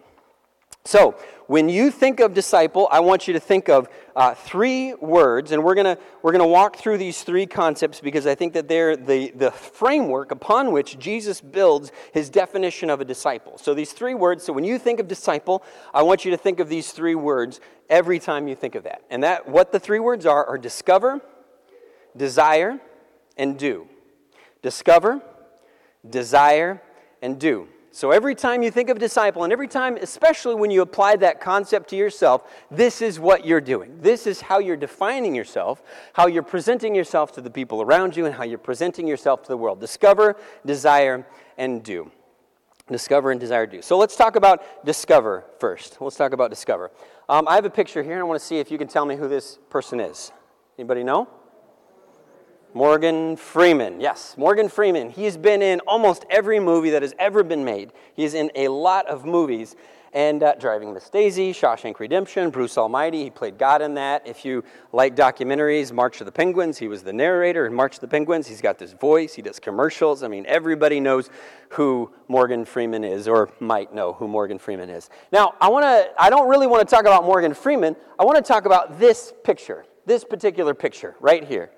So, 0.86 1.16
when 1.48 1.68
you 1.68 1.90
think 1.90 2.20
of 2.20 2.32
disciple, 2.32 2.88
I 2.92 3.00
want 3.00 3.26
you 3.26 3.34
to 3.34 3.40
think 3.40 3.68
of 3.68 3.88
uh, 4.14 4.34
three 4.34 4.94
words, 4.94 5.50
and 5.50 5.64
we're 5.64 5.74
going 5.74 5.96
we're 6.22 6.30
gonna 6.30 6.46
walk 6.46 6.76
through 6.76 6.98
these 6.98 7.24
three 7.24 7.44
concepts 7.44 8.00
because 8.00 8.24
I 8.24 8.36
think 8.36 8.52
that 8.52 8.68
they're 8.68 8.96
the, 8.96 9.32
the 9.32 9.50
framework 9.50 10.30
upon 10.30 10.70
which 10.70 10.96
Jesus 11.00 11.40
builds 11.40 11.90
his 12.12 12.30
definition 12.30 12.88
of 12.88 13.00
a 13.00 13.04
disciple. 13.04 13.58
So, 13.58 13.74
these 13.74 13.92
three 13.92 14.14
words, 14.14 14.44
so 14.44 14.52
when 14.52 14.62
you 14.62 14.78
think 14.78 15.00
of 15.00 15.08
disciple, 15.08 15.64
I 15.92 16.02
want 16.02 16.24
you 16.24 16.30
to 16.30 16.36
think 16.36 16.60
of 16.60 16.68
these 16.68 16.92
three 16.92 17.16
words 17.16 17.60
every 17.90 18.20
time 18.20 18.46
you 18.46 18.54
think 18.54 18.76
of 18.76 18.84
that. 18.84 19.02
And 19.10 19.24
that 19.24 19.48
what 19.48 19.72
the 19.72 19.80
three 19.80 20.00
words 20.00 20.24
are 20.24 20.46
are 20.46 20.56
discover, 20.56 21.20
desire, 22.16 22.78
and 23.36 23.58
do. 23.58 23.88
Discover, 24.62 25.20
desire, 26.10 26.82
and 27.22 27.38
do. 27.38 27.68
So 27.96 28.10
every 28.10 28.34
time 28.34 28.62
you 28.62 28.70
think 28.70 28.90
of 28.90 28.98
disciple, 28.98 29.44
and 29.44 29.52
every 29.54 29.68
time, 29.68 29.96
especially 29.96 30.54
when 30.54 30.70
you 30.70 30.82
apply 30.82 31.16
that 31.16 31.40
concept 31.40 31.88
to 31.90 31.96
yourself, 31.96 32.42
this 32.70 33.00
is 33.00 33.18
what 33.18 33.46
you're 33.46 33.58
doing. 33.58 33.98
This 34.02 34.26
is 34.26 34.42
how 34.42 34.58
you're 34.58 34.76
defining 34.76 35.34
yourself, 35.34 35.82
how 36.12 36.26
you're 36.26 36.42
presenting 36.42 36.94
yourself 36.94 37.32
to 37.32 37.40
the 37.40 37.48
people 37.48 37.80
around 37.80 38.14
you, 38.14 38.26
and 38.26 38.34
how 38.34 38.44
you're 38.44 38.58
presenting 38.58 39.08
yourself 39.08 39.42
to 39.44 39.48
the 39.48 39.56
world. 39.56 39.80
Discover, 39.80 40.36
desire, 40.66 41.26
and 41.56 41.82
do. 41.82 42.10
Discover 42.90 43.30
and 43.30 43.40
desire 43.40 43.66
do. 43.66 43.80
So 43.80 43.96
let's 43.96 44.14
talk 44.14 44.36
about 44.36 44.84
discover 44.84 45.44
first. 45.58 45.96
Let's 45.98 46.16
talk 46.16 46.34
about 46.34 46.50
discover. 46.50 46.90
Um, 47.30 47.48
I 47.48 47.54
have 47.54 47.64
a 47.64 47.70
picture 47.70 48.02
here, 48.02 48.12
and 48.12 48.20
I 48.20 48.24
want 48.24 48.38
to 48.38 48.46
see 48.46 48.58
if 48.58 48.70
you 48.70 48.76
can 48.76 48.88
tell 48.88 49.06
me 49.06 49.16
who 49.16 49.26
this 49.26 49.58
person 49.70 50.00
is. 50.00 50.32
Anybody 50.78 51.02
know? 51.02 51.28
Morgan 52.76 53.36
Freeman. 53.36 54.02
Yes, 54.02 54.34
Morgan 54.36 54.68
Freeman. 54.68 55.08
He's 55.08 55.38
been 55.38 55.62
in 55.62 55.80
almost 55.86 56.26
every 56.28 56.60
movie 56.60 56.90
that 56.90 57.00
has 57.00 57.14
ever 57.18 57.42
been 57.42 57.64
made. 57.64 57.90
He's 58.12 58.34
in 58.34 58.50
a 58.54 58.68
lot 58.68 59.06
of 59.06 59.24
movies 59.24 59.76
and 60.12 60.42
uh, 60.42 60.56
Driving 60.56 60.92
Miss 60.92 61.08
Daisy, 61.08 61.54
Shawshank 61.54 61.98
Redemption, 61.98 62.50
Bruce 62.50 62.76
Almighty. 62.76 63.24
He 63.24 63.30
played 63.30 63.56
God 63.56 63.80
in 63.80 63.94
that. 63.94 64.26
If 64.26 64.44
you 64.44 64.62
like 64.92 65.16
documentaries, 65.16 65.90
March 65.90 66.20
of 66.20 66.26
the 66.26 66.32
Penguins, 66.32 66.76
he 66.76 66.86
was 66.86 67.02
the 67.02 67.14
narrator 67.14 67.64
in 67.64 67.72
March 67.72 67.94
of 67.94 68.02
the 68.02 68.08
Penguins. 68.08 68.46
He's 68.46 68.60
got 68.60 68.78
this 68.78 68.92
voice, 68.92 69.32
he 69.32 69.40
does 69.40 69.58
commercials. 69.58 70.22
I 70.22 70.28
mean, 70.28 70.44
everybody 70.46 71.00
knows 71.00 71.30
who 71.70 72.12
Morgan 72.28 72.66
Freeman 72.66 73.04
is, 73.04 73.26
or 73.26 73.48
might 73.58 73.94
know 73.94 74.12
who 74.12 74.28
Morgan 74.28 74.58
Freeman 74.58 74.90
is. 74.90 75.08
Now, 75.32 75.54
I, 75.62 75.70
wanna, 75.70 76.08
I 76.18 76.28
don't 76.28 76.46
really 76.46 76.66
want 76.66 76.86
to 76.86 76.94
talk 76.94 77.06
about 77.06 77.24
Morgan 77.24 77.54
Freeman. 77.54 77.96
I 78.18 78.24
want 78.26 78.36
to 78.36 78.46
talk 78.46 78.66
about 78.66 78.98
this 78.98 79.32
picture, 79.44 79.86
this 80.04 80.24
particular 80.24 80.74
picture 80.74 81.16
right 81.20 81.42
here. 81.42 81.70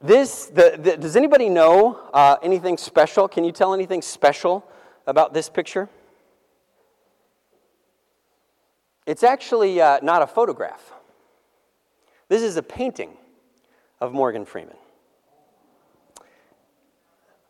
This, 0.00 0.46
the, 0.46 0.78
the, 0.78 0.96
does 0.96 1.16
anybody 1.16 1.48
know 1.48 1.98
uh, 2.12 2.36
anything 2.42 2.76
special? 2.76 3.28
Can 3.28 3.44
you 3.44 3.52
tell 3.52 3.72
anything 3.74 4.02
special 4.02 4.68
about 5.06 5.32
this 5.32 5.48
picture? 5.48 5.88
It's 9.06 9.22
actually 9.22 9.80
uh, 9.80 10.00
not 10.02 10.22
a 10.22 10.26
photograph. 10.26 10.92
This 12.28 12.42
is 12.42 12.56
a 12.56 12.62
painting 12.62 13.16
of 14.00 14.12
Morgan 14.12 14.44
Freeman. 14.44 14.76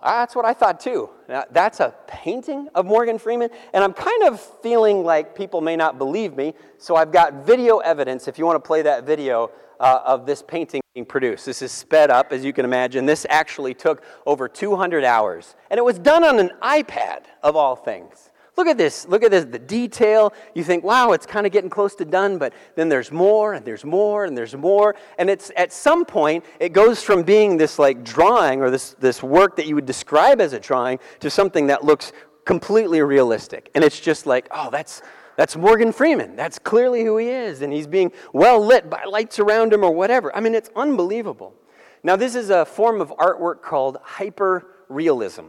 Ah, 0.01 0.21
that's 0.21 0.37
what 0.37 0.45
I 0.45 0.53
thought 0.53 0.81
too. 0.81 1.09
Now, 1.29 1.45
that's 1.51 1.81
a 1.81 1.95
painting 2.07 2.69
of 2.75 2.85
Morgan 2.85 3.19
Freeman, 3.19 3.49
and 3.73 3.83
I'm 3.83 3.95
kind 3.95 4.25
of 4.25 4.39
feeling 4.63 5.03
like 5.03 5.35
people 5.35 5.63
may 5.63 5.77
not 5.77 5.97
believe 5.97 6.37
me, 6.37 6.53
so 6.77 6.95
I've 6.95 7.11
got 7.11 7.47
video 7.47 7.79
evidence 7.79 8.29
if 8.29 8.39
you 8.39 8.45
want 8.45 8.63
to 8.63 8.67
play 8.67 8.83
that 8.83 9.05
video 9.05 9.51
uh, 9.81 10.01
of 10.05 10.27
this 10.27 10.43
painting 10.43 10.84
being 10.95 11.05
produced. 11.05 11.45
This 11.45 11.61
is 11.61 11.73
sped 11.73 12.09
up, 12.09 12.33
as 12.33 12.45
you 12.45 12.53
can 12.53 12.65
imagine. 12.65 13.05
This 13.05 13.27
actually 13.29 13.75
took 13.75 14.05
over 14.27 14.49
200 14.49 15.03
hours, 15.03 15.57
and 15.69 15.77
it 15.77 15.85
was 15.85 15.99
done 15.99 16.23
on 16.23 16.39
an 16.39 16.53
iPad, 16.63 17.25
of 17.43 17.57
all 17.57 17.75
things. 17.75 18.31
Look 18.57 18.69
at 18.69 18.79
this. 18.79 19.09
Look 19.09 19.25
at 19.25 19.33
this. 19.33 19.45
The 19.45 19.59
detail. 19.59 20.33
You 20.55 20.63
think, 20.63 20.85
wow, 20.85 21.11
it's 21.11 21.27
kind 21.27 21.45
of 21.45 21.53
getting 21.53 21.69
close 21.69 21.97
to 21.97 22.05
done, 22.05 22.39
but 22.39 22.53
then 22.77 22.89
there's 22.89 23.11
more 23.11 23.55
and 23.55 23.67
there's 23.67 23.85
more 23.85 24.25
and 24.25 24.39
there's 24.39 24.55
more. 24.55 24.95
And 25.19 25.29
it's 25.29 25.51
at 25.57 25.73
some 25.73 26.05
point, 26.05 26.45
it 26.61 26.73
goes 26.73 27.03
from 27.03 27.25
being 27.25 27.57
this 27.57 27.81
like 27.81 28.05
drawing 28.05 28.61
or 28.61 28.71
this, 28.71 28.95
this 29.01 29.21
work 29.21 29.57
that 29.57 29.67
you 29.67 29.75
would 29.75 29.87
describe 29.87 30.41
as 30.41 30.53
a 30.53 30.61
drawing 30.61 31.01
to 31.19 31.29
something 31.29 31.67
that 31.67 31.85
looks 31.85 32.13
completely 32.45 33.03
realistic. 33.03 33.69
And 33.75 33.83
it's 33.83 33.99
just 33.99 34.25
like, 34.25 34.47
oh, 34.53 34.71
that's 34.71 35.03
that's 35.37 35.57
Morgan 35.57 35.93
Freeman. 35.93 36.37
That's 36.37 36.59
clearly 36.59 37.05
who 37.05 37.17
he 37.17 37.29
is. 37.29 37.63
And 37.63 37.73
he's 37.73 37.87
being 37.87 38.13
well 38.33 38.65
lit 38.65 38.89
by 38.89 39.05
lights 39.05 39.39
around 39.39 39.73
him 39.73 39.85
or 39.85 39.91
whatever. 39.91 40.35
I 40.35 40.41
mean, 40.41 40.55
it's 40.55 40.71
unbelievable. 40.77 41.55
Now, 42.03 42.17
this 42.17 42.35
is 42.35 42.51
a 42.51 42.65
form 42.65 43.01
of 43.01 43.11
artwork 43.19 43.63
called 43.63 43.99
hyper 44.03 44.67
realism. 44.89 45.47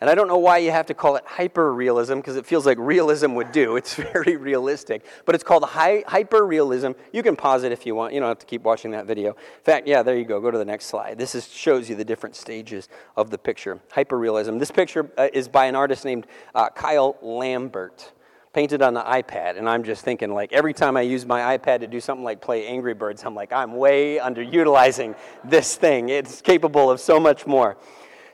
And 0.00 0.08
I 0.08 0.14
don't 0.14 0.28
know 0.28 0.38
why 0.38 0.58
you 0.58 0.70
have 0.70 0.86
to 0.86 0.94
call 0.94 1.16
it 1.16 1.24
hyper 1.26 1.74
realism 1.74 2.16
because 2.16 2.36
it 2.36 2.46
feels 2.46 2.64
like 2.64 2.78
realism 2.78 3.34
would 3.34 3.50
do. 3.50 3.76
It's 3.76 3.94
very 4.14 4.36
realistic. 4.36 5.04
But 5.24 5.34
it's 5.34 5.42
called 5.42 5.64
hy- 5.64 6.04
hyper 6.06 6.46
realism. 6.46 6.92
You 7.12 7.22
can 7.24 7.34
pause 7.34 7.64
it 7.64 7.72
if 7.72 7.84
you 7.84 7.96
want. 7.96 8.14
You 8.14 8.20
don't 8.20 8.28
have 8.28 8.38
to 8.38 8.46
keep 8.46 8.62
watching 8.62 8.92
that 8.92 9.06
video. 9.06 9.30
In 9.30 9.64
fact, 9.64 9.88
yeah, 9.88 10.02
there 10.02 10.16
you 10.16 10.24
go. 10.24 10.40
Go 10.40 10.52
to 10.52 10.58
the 10.58 10.64
next 10.64 10.86
slide. 10.86 11.18
This 11.18 11.34
is, 11.34 11.48
shows 11.48 11.90
you 11.90 11.96
the 11.96 12.04
different 12.04 12.36
stages 12.36 12.88
of 13.16 13.30
the 13.30 13.38
picture. 13.38 13.80
Hyper 13.90 14.16
realism. 14.16 14.58
This 14.58 14.70
picture 14.70 15.10
uh, 15.18 15.28
is 15.32 15.48
by 15.48 15.66
an 15.66 15.74
artist 15.74 16.04
named 16.04 16.28
uh, 16.54 16.68
Kyle 16.70 17.16
Lambert 17.20 18.12
painted 18.58 18.82
on 18.82 18.92
the 18.92 19.02
iPad. 19.02 19.56
And 19.56 19.68
I'm 19.68 19.84
just 19.84 20.04
thinking, 20.04 20.34
like, 20.34 20.52
every 20.52 20.74
time 20.74 20.96
I 20.96 21.02
use 21.02 21.24
my 21.24 21.56
iPad 21.56 21.78
to 21.78 21.86
do 21.86 22.00
something 22.00 22.24
like 22.24 22.40
play 22.40 22.66
Angry 22.66 22.92
Birds, 22.92 23.22
I'm 23.24 23.36
like, 23.36 23.52
I'm 23.52 23.76
way 23.76 24.16
underutilizing 24.16 25.14
this 25.44 25.76
thing. 25.76 26.08
It's 26.08 26.42
capable 26.42 26.90
of 26.90 26.98
so 26.98 27.20
much 27.20 27.46
more. 27.46 27.76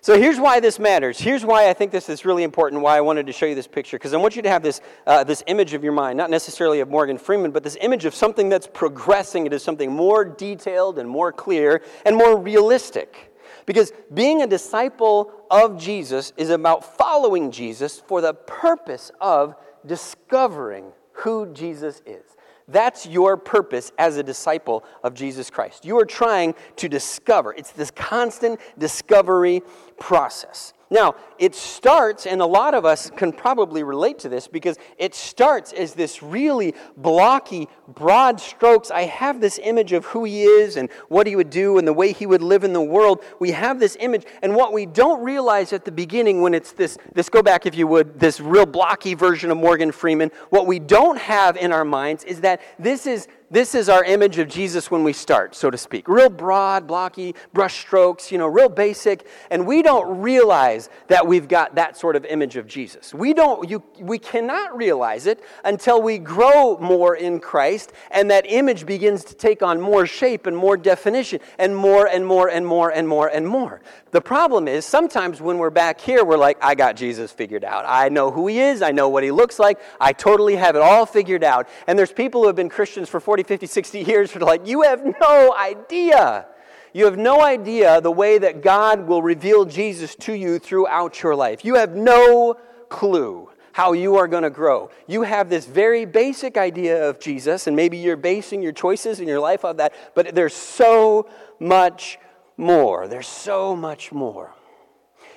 So 0.01 0.19
here's 0.19 0.41
why 0.41 0.61
this 0.61 0.79
matters. 0.79 1.21
Here's 1.21 1.45
why 1.45 1.69
I 1.69 1.75
think 1.75 1.93
this 1.93 2.09
is 2.09 2.25
really 2.25 2.43
important, 2.43 2.81
why 2.81 2.97
I 2.97 3.03
wanted 3.03 3.27
to 3.27 3.35
show 3.35 3.45
you 3.45 3.55
this 3.55 3.67
picture, 3.67 3.99
because 3.99 4.15
I 4.15 4.17
want 4.17 4.35
you 4.35 4.41
to 4.41 4.49
have 4.49 4.63
this, 4.63 4.81
uh, 5.07 5.25
this 5.25 5.43
image 5.47 5.75
of 5.75 5.85
your 5.85 5.93
mind, 5.93 6.17
not 6.17 6.31
necessarily 6.31 6.81
of 6.81 6.89
Morgan 6.89 7.19
Freeman, 7.19 7.51
but 7.51 7.63
this 7.63 7.77
image 7.83 8.07
of 8.07 8.15
something 8.15 8.49
that's 8.49 8.67
progressing 8.67 9.45
into 9.45 9.59
something 9.59 9.93
more 9.93 10.25
detailed 10.25 10.99
and 10.99 11.07
more 11.07 11.33
clear 11.33 11.83
and 12.07 12.17
more 12.17 12.39
realistic. 12.41 13.31
Because 13.67 13.93
being 14.15 14.41
a 14.41 14.47
disciple 14.47 15.33
of 15.51 15.79
Jesus 15.79 16.33
is 16.39 16.49
about 16.49 16.97
following 16.97 17.51
Jesus 17.51 18.01
for 18.01 18.23
the 18.23 18.33
purpose 18.33 19.11
of 19.21 19.57
discovering 19.87 20.93
who 21.13 21.53
Jesus 21.53 22.03
is. 22.07 22.23
That's 22.67 23.07
your 23.07 23.37
purpose 23.37 23.93
as 23.99 24.17
a 24.17 24.23
disciple 24.23 24.85
of 25.03 25.15
Jesus 25.15 25.51
Christ. 25.51 25.85
You 25.85 25.99
are 25.99 26.07
trying 26.07 26.55
to 26.77 26.89
discover. 26.89 27.53
It's 27.53 27.73
this 27.73 27.91
constant 27.91 28.59
discovery 28.79 29.63
process. 29.99 30.73
Now, 30.95 31.17
it 31.41 31.57
starts, 31.57 32.25
and 32.25 32.41
a 32.41 32.47
lot 32.47 32.73
of 32.73 32.85
us 32.85 33.11
can 33.11 33.33
probably 33.33 33.83
relate 33.83 34.21
to 34.21 34.29
this 34.29 34.47
because 34.47 34.79
it 34.97 35.13
starts 35.13 35.73
as 35.73 35.93
this 35.93 36.23
really 36.23 36.73
blocky, 36.97 37.69
broad 37.89 38.41
strokes. 38.41 38.93
I 38.93 39.03
have 39.03 39.41
this 39.41 39.59
image 39.61 39.93
of 39.93 40.05
who 40.05 40.23
he 40.23 40.45
is 40.45 40.77
and 40.77 40.89
what 41.09 41.27
he 41.27 41.35
would 41.35 41.51
do 41.51 41.79
and 41.79 41.89
the 41.89 41.93
way 41.93 42.13
he 42.13 42.27
would 42.27 42.43
live 42.43 42.63
in 42.63 42.73
the 42.73 42.81
world. 42.81 43.25
We 43.41 43.51
have 43.51 43.81
this 43.81 43.97
image, 43.99 44.25
and 44.41 44.55
what 44.55 44.73
we 44.73 44.87
don't 44.87 45.21
realize 45.25 45.73
at 45.73 45.85
the 45.85 45.91
beginning 45.91 46.43
when 46.43 46.55
it's 46.55 46.71
this, 46.71 46.97
this 47.13 47.29
go 47.29 47.43
back 47.43 47.67
if 47.67 47.75
you 47.75 47.89
would, 47.89 48.21
this 48.21 48.39
real 48.39 48.65
blocky 48.65 49.15
version 49.15 49.51
of 49.51 49.57
Morgan 49.57 49.91
Freeman, 49.91 50.31
what 50.51 50.69
we 50.69 50.79
don't 50.79 51.19
have 51.19 51.57
in 51.57 51.73
our 51.73 51.85
minds 51.85 52.23
is 52.23 52.43
that 52.43 52.61
this 52.79 53.09
is 53.09 53.27
this 53.51 53.75
is 53.75 53.89
our 53.89 54.03
image 54.05 54.39
of 54.39 54.49
Jesus 54.49 54.91
when 54.91 55.05
we 55.05 55.13
start, 55.13 55.55
so 55.55 55.71
to 55.71 55.77
speak. 55.77 56.09
Real 56.09 56.31
broad, 56.31 56.87
blocky, 56.87 57.35
brush 57.53 57.79
strokes, 57.81 58.33
you 58.33 58.39
know, 58.39 58.47
real 58.47 58.69
basic. 58.69 59.27
And 59.51 59.67
we 59.67 59.83
don't 59.83 60.23
realize 60.23 60.89
that 61.09 61.27
we've 61.27 61.47
got 61.47 61.75
that 61.75 61.97
sort 61.97 62.17
of 62.17 62.25
image 62.25 62.57
of 62.57 62.67
Jesus. 62.67 63.13
We 63.13 63.35
don't, 63.35 63.69
you, 63.69 63.83
we 64.01 64.19
cannot 64.19 64.77
realize 64.77 65.27
it 65.27 65.41
until 65.65 66.01
we 66.01 66.19
grow 66.19 66.79
more 66.79 67.17
in 67.17 67.39
Christ 67.39 67.93
and 68.11 68.31
that 68.31 68.47
image 68.49 68.87
begins 68.87 69.25
to 69.25 69.35
take 69.35 69.63
on 69.63 69.81
more 69.81 70.07
shape 70.07 70.47
and 70.47 70.57
more 70.57 70.77
definition 70.77 71.41
and 71.59 71.77
more 71.77 72.07
and 72.07 72.27
more 72.27 72.49
and 72.49 72.67
more 72.67 72.91
and 72.91 73.07
more 73.07 73.29
and 73.29 73.47
more. 73.47 73.83
The 74.11 74.21
problem 74.21 74.69
is 74.69 74.85
sometimes 74.87 75.41
when 75.41 75.59
we're 75.59 75.71
back 75.71 76.01
here, 76.01 76.25
we're 76.25 76.37
like, 76.37 76.57
I 76.63 76.77
got 76.77 76.95
Jesus 76.95 77.33
figured 77.33 77.65
out. 77.65 77.85
I 77.87 78.09
know 78.09 78.31
who 78.31 78.47
he 78.47 78.61
is. 78.61 78.81
I 78.81 78.93
know 78.93 79.09
what 79.09 79.25
he 79.25 79.33
looks 79.33 79.59
like. 79.59 79.81
I 80.01 80.13
totally 80.13 80.55
have 80.55 80.77
it 80.77 80.83
all 80.83 81.05
figured 81.05 81.43
out. 81.43 81.69
And 81.89 81.99
there's 81.99 82.13
people 82.13 82.41
who 82.43 82.47
have 82.47 82.55
been 82.57 82.69
Christians 82.69 83.09
for 83.09 83.19
40, 83.19 83.34
50, 83.43 83.67
60 83.67 84.01
years 84.01 84.37
are 84.37 84.41
like, 84.41 84.67
you 84.67 84.83
have 84.83 85.05
no 85.21 85.55
idea. 85.57 86.47
You 86.93 87.07
have 87.07 87.19
no 87.19 87.43
idea 87.43 88.01
the 88.01 88.13
way 88.13 88.39
that 88.39 88.63
God 88.63 89.09
will 89.09 89.21
reveal 89.21 89.65
Jesus 89.65 90.15
to 90.17 90.33
you 90.33 90.59
throughout 90.59 91.23
your 91.23 91.35
life. 91.35 91.65
You 91.65 91.75
have 91.75 91.97
no 91.97 92.57
clue 92.89 93.51
how 93.73 93.93
you 93.93 94.15
are 94.15 94.29
going 94.29 94.45
to 94.45 94.51
grow. 94.51 94.89
You 95.09 95.23
have 95.23 95.51
this 95.51 95.67
very 95.67 96.05
basic 96.05 96.57
idea 96.57 97.09
of 97.09 97.19
Jesus, 97.19 97.67
and 97.67 97.75
maybe 97.75 97.97
you're 97.97 98.17
basing 98.17 98.63
your 98.63 98.71
choices 98.71 99.19
in 99.19 99.27
your 99.27 99.41
life 99.41 99.65
on 99.65 99.79
that, 99.79 99.93
but 100.15 100.33
there's 100.37 100.55
so 100.55 101.29
much 101.59 102.19
more. 102.57 103.09
There's 103.09 103.27
so 103.27 103.75
much 103.75 104.13
more. 104.13 104.54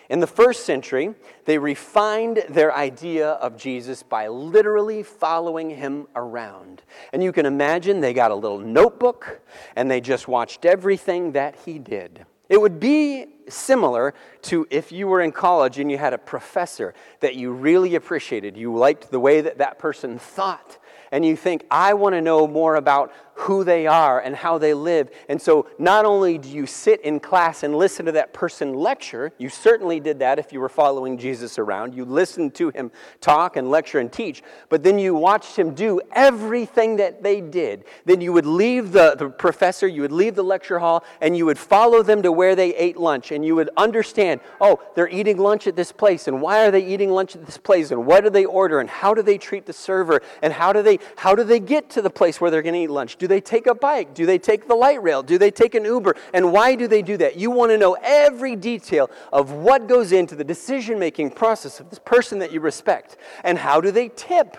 In 0.10 0.22
the 0.22 0.28
first 0.28 0.66
century, 0.66 1.14
they 1.46 1.58
refined 1.58 2.44
their 2.50 2.74
idea 2.74 3.32
of 3.32 3.58
Jesus 3.58 4.04
by 4.04 4.28
literally 4.28 5.04
following 5.04 5.70
him 5.70 6.08
around. 6.16 6.82
And 7.12 7.22
you 7.22 7.34
can 7.34 7.46
imagine 7.46 8.00
they 8.00 8.14
got 8.14 8.32
a 8.32 8.36
little 8.36 8.60
notebook 8.60 9.42
and 9.76 9.92
they 9.92 10.00
just 10.00 10.28
watched 10.28 10.64
everything 10.64 11.34
that 11.34 11.56
he 11.66 11.78
did. 11.78 12.26
It 12.50 12.62
would 12.62 12.80
be 12.80 13.26
similar 13.50 14.14
to 14.44 14.66
if 14.70 14.92
you 14.94 15.08
were 15.08 15.22
in 15.22 15.34
college 15.34 15.80
and 15.80 15.92
you 15.92 15.98
had 15.98 16.14
a 16.14 16.18
professor 16.18 16.94
that 17.20 17.36
you 17.36 17.52
really 17.52 17.96
appreciated. 17.96 18.56
You 18.56 18.74
liked 18.74 19.12
the 19.12 19.20
way 19.20 19.42
that 19.42 19.58
that 19.58 19.78
person 19.80 20.18
thought 20.18 20.78
and 21.12 21.26
you 21.26 21.36
think, 21.36 21.66
I 21.72 21.94
want 21.94 22.14
to 22.14 22.22
know 22.22 22.48
more 22.48 22.76
about 22.76 23.14
who 23.38 23.64
they 23.64 23.86
are 23.86 24.20
and 24.20 24.36
how 24.36 24.58
they 24.58 24.74
live. 24.74 25.10
And 25.30 25.40
so 25.40 25.68
not 25.78 26.06
only 26.06 26.40
do 26.40 26.50
you 26.50 26.66
sit 26.66 27.02
in 27.02 27.20
class 27.20 27.62
and 27.62 27.76
listen 27.76 28.06
to 28.08 28.12
that 28.14 28.34
person 28.34 28.74
lecture, 28.74 29.32
you 29.38 29.48
certainly 29.48 30.00
did 30.00 30.20
that 30.20 30.40
if 30.40 30.52
you 30.52 30.60
were 30.60 30.70
following 30.70 31.20
Jesus 31.20 31.60
around. 31.60 31.94
You 31.94 32.04
listened 32.04 32.56
to 32.56 32.70
him 32.70 32.92
talk 33.22 33.56
and 33.56 33.70
lecture 33.70 34.00
and 34.00 34.12
teach, 34.12 34.42
but 34.70 34.82
then 34.82 34.98
you 34.98 35.14
watched 35.14 35.56
him 35.56 35.76
do 35.76 36.02
everything 36.14 36.96
that 36.96 37.22
they 37.22 37.42
did. 37.42 37.86
Then 38.06 38.22
you 38.22 38.34
would 38.34 38.48
leave 38.48 38.92
the, 38.92 39.16
the 39.16 39.30
professor, 39.30 39.88
you 39.88 40.02
would 40.02 40.12
leave 40.12 40.34
the 40.34 40.44
lecture 40.44 40.80
hall, 40.80 41.04
and 41.22 41.38
you 41.38 41.46
would 41.46 41.60
follow 41.60 42.02
them 42.02 42.24
to 42.24 42.32
where 42.32 42.56
they 42.56 42.76
ate 42.76 42.98
lunch. 42.98 43.32
And 43.32 43.46
you 43.46 43.56
would 43.56 43.70
understand, 43.78 44.42
oh, 44.60 44.82
they're 44.96 45.10
eating 45.10 45.38
lunch 45.38 45.68
at 45.68 45.76
this 45.76 45.92
place, 45.92 46.28
and 46.28 46.42
why 46.42 46.66
are 46.66 46.72
they 46.72 46.86
eating 46.86 47.12
lunch 47.12 47.36
at 47.36 47.46
this 47.46 47.58
place, 47.58 47.92
and 47.92 48.06
what 48.08 48.24
do 48.24 48.32
they 48.32 48.46
order, 48.46 48.80
and 48.80 48.90
how 48.90 49.14
do 49.14 49.22
they 49.22 49.38
treat 49.38 49.68
the 49.68 49.74
server, 49.74 50.22
and 50.42 50.52
how 50.52 50.74
do 50.74 50.82
they 50.82 50.98
how 51.18 51.36
do 51.36 51.44
they 51.44 51.60
get 51.60 51.90
to 51.92 52.02
the 52.02 52.10
place 52.10 52.42
where 52.42 52.50
they're 52.50 52.62
going 52.62 52.74
to 52.74 52.82
eat 52.82 52.90
lunch? 52.90 53.18
Do 53.18 53.27
they 53.28 53.42
take 53.42 53.68
a 53.68 53.76
bike? 53.76 54.14
Do 54.14 54.26
they 54.26 54.40
take 54.40 54.68
the 54.68 54.76
light 54.76 55.02
rail? 55.04 55.22
Do 55.22 55.38
they 55.38 55.52
take 55.52 55.76
an 55.76 55.86
Uber? 55.86 56.16
And 56.34 56.52
why 56.52 56.76
do 56.76 56.88
they 56.88 57.02
do 57.02 57.18
that? 57.18 57.36
You 57.38 57.52
want 57.52 57.72
to 57.72 57.78
know 57.78 57.98
every 58.02 58.56
detail 58.56 59.10
of 59.32 59.52
what 59.52 59.88
goes 59.88 60.12
into 60.12 60.36
the 60.36 60.44
decision-making 60.44 61.32
process 61.32 61.80
of 61.80 61.90
this 61.90 62.00
person 62.00 62.40
that 62.40 62.52
you 62.52 62.60
respect, 62.60 63.18
and 63.44 63.58
how 63.58 63.82
do 63.82 63.92
they 63.92 64.10
tip? 64.10 64.58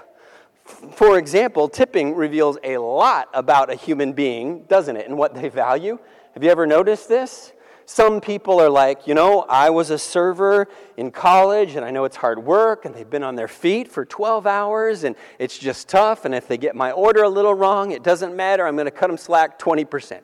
For 0.92 1.18
example, 1.18 1.68
tipping 1.68 2.14
reveals 2.14 2.58
a 2.62 2.76
lot 2.76 3.28
about 3.32 3.70
a 3.70 3.74
human 3.74 4.12
being, 4.12 4.64
doesn't 4.64 4.96
it, 4.96 5.08
and 5.08 5.16
what 5.16 5.34
they 5.34 5.48
value. 5.48 5.98
Have 6.34 6.44
you 6.44 6.50
ever 6.50 6.66
noticed 6.66 7.08
this? 7.08 7.52
Some 7.90 8.20
people 8.20 8.60
are 8.60 8.68
like, 8.68 9.06
you 9.06 9.14
know, 9.14 9.46
I 9.48 9.70
was 9.70 9.88
a 9.88 9.96
server 9.96 10.68
in 10.98 11.10
college 11.10 11.74
and 11.74 11.86
I 11.86 11.90
know 11.90 12.04
it's 12.04 12.16
hard 12.16 12.38
work 12.38 12.84
and 12.84 12.94
they've 12.94 13.08
been 13.08 13.22
on 13.22 13.34
their 13.34 13.48
feet 13.48 13.90
for 13.90 14.04
12 14.04 14.46
hours 14.46 15.04
and 15.04 15.16
it's 15.38 15.56
just 15.56 15.88
tough. 15.88 16.26
And 16.26 16.34
if 16.34 16.46
they 16.46 16.58
get 16.58 16.76
my 16.76 16.92
order 16.92 17.22
a 17.22 17.30
little 17.30 17.54
wrong, 17.54 17.92
it 17.92 18.02
doesn't 18.02 18.36
matter. 18.36 18.66
I'm 18.66 18.76
going 18.76 18.84
to 18.84 18.90
cut 18.90 19.06
them 19.06 19.16
slack 19.16 19.58
20%. 19.58 20.20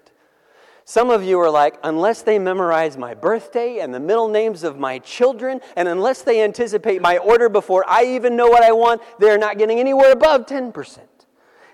Some 0.85 1.09
of 1.09 1.25
you 1.25 1.41
are 1.41 1.49
like, 1.49 1.79
unless 1.83 2.21
they 2.21 2.39
memorize 2.39 2.99
my 2.99 3.15
birthday 3.15 3.79
and 3.79 3.95
the 3.95 4.01
middle 4.01 4.29
names 4.29 4.63
of 4.63 4.79
my 4.79 4.99
children, 4.99 5.63
and 5.75 5.89
unless 5.89 6.21
they 6.21 6.43
anticipate 6.43 7.01
my 7.01 7.17
order 7.17 7.49
before 7.49 7.83
I 7.89 8.05
even 8.05 8.37
know 8.37 8.49
what 8.49 8.63
I 8.63 8.73
want, 8.73 9.01
they're 9.19 9.39
not 9.39 9.57
getting 9.57 9.81
anywhere 9.81 10.13
above 10.13 10.45
10%. 10.45 10.99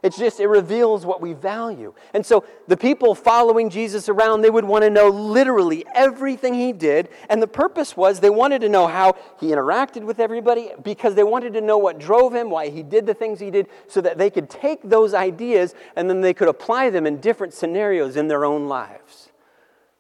It's 0.03 0.17
just, 0.17 0.41
it 0.41 0.47
reveals 0.47 1.05
what 1.05 1.21
we 1.21 1.35
value. 1.35 1.93
And 2.15 2.25
so 2.25 2.45
the 2.69 2.77
people 2.77 3.15
following 3.15 3.69
Jesus 3.69 4.09
around, 4.09 4.41
they 4.41 4.51
would 4.51 4.65
want 4.65 4.83
to 4.83 4.91
know 4.91 5.09
literally 5.09 5.85
everything 5.95 6.55
he 6.55 6.73
did. 6.73 7.11
And 7.29 7.43
the 7.43 7.47
purpose 7.47 7.97
was 7.97 8.21
they 8.21 8.31
wanted 8.31 8.63
to 8.63 8.69
know 8.69 8.87
how 8.87 9.17
he 9.39 9.49
interacted 9.49 10.03
with 10.05 10.19
everybody 10.19 10.71
because 10.83 11.15
they 11.15 11.23
wanted 11.23 11.53
to 11.53 11.61
know 11.61 11.77
what 11.77 11.99
drove 11.99 12.35
him, 12.35 12.49
why 12.49 12.71
he 12.71 12.83
did 12.83 13.05
the 13.05 13.13
things 13.13 13.41
he 13.41 13.51
did, 13.51 13.69
so 13.89 14.01
that 14.01 14.17
they 14.17 14.31
could 14.31 14.49
take 14.49 14.83
those 14.83 15.13
ideas 15.13 15.75
and 15.97 16.09
then 16.09 16.23
they 16.23 16.33
could 16.33 16.49
apply 16.49 16.89
them 16.89 17.07
in 17.07 17.19
different 17.19 17.53
scenarios 17.53 18.17
in 18.17 18.29
their 18.29 18.47
own 18.47 18.69
lives. 18.69 19.29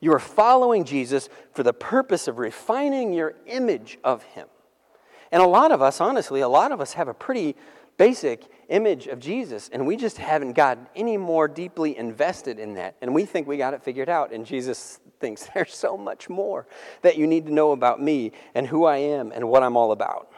You 0.00 0.14
are 0.14 0.18
following 0.18 0.84
Jesus 0.84 1.28
for 1.52 1.62
the 1.62 1.74
purpose 1.74 2.26
of 2.26 2.38
refining 2.38 3.12
your 3.12 3.34
image 3.46 3.98
of 4.02 4.22
him. 4.22 4.48
And 5.30 5.42
a 5.42 5.46
lot 5.46 5.72
of 5.72 5.82
us, 5.82 6.00
honestly, 6.00 6.40
a 6.40 6.48
lot 6.48 6.72
of 6.72 6.80
us 6.80 6.94
have 6.94 7.06
a 7.06 7.14
pretty 7.14 7.54
basic 7.98 8.46
image 8.70 9.06
of 9.06 9.20
Jesus, 9.20 9.68
and 9.72 9.86
we 9.86 9.96
just 9.96 10.16
haven't 10.16 10.54
gotten 10.54 10.86
any 10.96 11.16
more 11.16 11.48
deeply 11.48 11.96
invested 11.96 12.58
in 12.58 12.74
that. 12.74 12.96
And 13.02 13.14
we 13.14 13.26
think 13.26 13.46
we 13.46 13.56
got 13.56 13.74
it 13.74 13.82
figured 13.82 14.08
out, 14.08 14.32
and 14.32 14.46
Jesus 14.46 15.00
thinks 15.18 15.48
there's 15.54 15.74
so 15.74 15.96
much 15.96 16.28
more 16.28 16.66
that 17.02 17.18
you 17.18 17.26
need 17.26 17.46
to 17.46 17.52
know 17.52 17.72
about 17.72 18.00
me 18.00 18.32
and 18.54 18.66
who 18.66 18.84
I 18.84 18.98
am 18.98 19.32
and 19.32 19.48
what 19.48 19.62
I'm 19.62 19.76
all 19.76 19.92
about. 19.92 20.30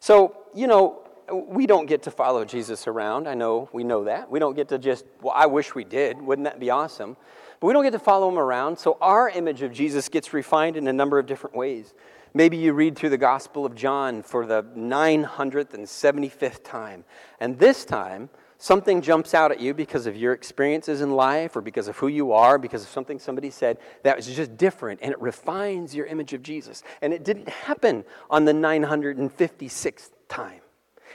So, 0.00 0.36
you 0.54 0.66
know, 0.66 1.00
we 1.32 1.66
don't 1.66 1.86
get 1.86 2.02
to 2.02 2.10
follow 2.10 2.44
Jesus 2.44 2.86
around. 2.86 3.26
I 3.26 3.34
know 3.34 3.68
we 3.72 3.84
know 3.84 4.04
that. 4.04 4.30
We 4.30 4.38
don't 4.38 4.54
get 4.54 4.68
to 4.68 4.78
just, 4.78 5.04
well, 5.22 5.32
I 5.34 5.46
wish 5.46 5.74
we 5.74 5.84
did. 5.84 6.20
Wouldn't 6.20 6.44
that 6.44 6.60
be 6.60 6.70
awesome? 6.70 7.16
But 7.60 7.68
we 7.68 7.72
don't 7.72 7.82
get 7.82 7.92
to 7.92 7.98
follow 7.98 8.28
him 8.28 8.38
around. 8.38 8.78
So 8.78 8.98
our 9.00 9.30
image 9.30 9.62
of 9.62 9.72
Jesus 9.72 10.08
gets 10.08 10.32
refined 10.34 10.76
in 10.76 10.86
a 10.86 10.92
number 10.92 11.18
of 11.18 11.26
different 11.26 11.56
ways. 11.56 11.94
Maybe 12.36 12.56
you 12.56 12.72
read 12.72 12.96
through 12.96 13.10
the 13.10 13.18
Gospel 13.18 13.64
of 13.64 13.76
John 13.76 14.24
for 14.24 14.44
the 14.44 14.64
975th 14.76 16.64
time. 16.64 17.04
And 17.38 17.56
this 17.60 17.84
time, 17.84 18.28
something 18.58 19.02
jumps 19.02 19.34
out 19.34 19.52
at 19.52 19.60
you 19.60 19.72
because 19.72 20.06
of 20.08 20.16
your 20.16 20.32
experiences 20.32 21.00
in 21.00 21.12
life 21.12 21.54
or 21.54 21.60
because 21.60 21.86
of 21.86 21.96
who 21.96 22.08
you 22.08 22.32
are, 22.32 22.58
because 22.58 22.82
of 22.82 22.88
something 22.88 23.20
somebody 23.20 23.50
said 23.50 23.78
that 24.02 24.16
was 24.16 24.26
just 24.26 24.56
different 24.56 24.98
and 25.00 25.12
it 25.12 25.20
refines 25.20 25.94
your 25.94 26.06
image 26.06 26.32
of 26.32 26.42
Jesus. 26.42 26.82
And 27.02 27.12
it 27.12 27.22
didn't 27.22 27.48
happen 27.48 28.04
on 28.28 28.46
the 28.46 28.52
956th 28.52 30.10
time. 30.28 30.63